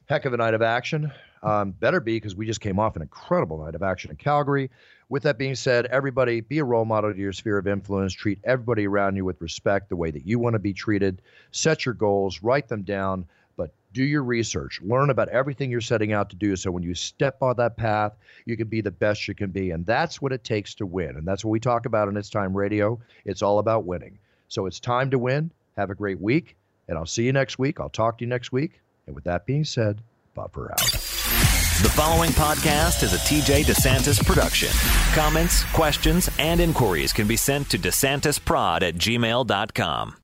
[0.05, 1.11] Heck of a night of action.
[1.43, 4.69] Um, better be because we just came off an incredible night of action in Calgary.
[5.09, 8.13] With that being said, everybody be a role model to your sphere of influence.
[8.13, 11.21] Treat everybody around you with respect, the way that you want to be treated.
[11.51, 13.25] Set your goals, write them down,
[13.93, 14.79] do your research.
[14.81, 18.13] Learn about everything you're setting out to do so when you step on that path,
[18.45, 19.71] you can be the best you can be.
[19.71, 21.17] And that's what it takes to win.
[21.17, 22.99] And that's what we talk about in It's Time Radio.
[23.25, 24.17] It's all about winning.
[24.47, 25.51] So it's time to win.
[25.77, 27.79] Have a great week, and I'll see you next week.
[27.79, 28.81] I'll talk to you next week.
[29.07, 30.01] And with that being said,
[30.35, 30.79] buffer out.
[31.81, 34.69] The following podcast is a TJ DeSantis production.
[35.13, 40.20] Comments, questions, and inquiries can be sent to DeSantisProd at gmail.com.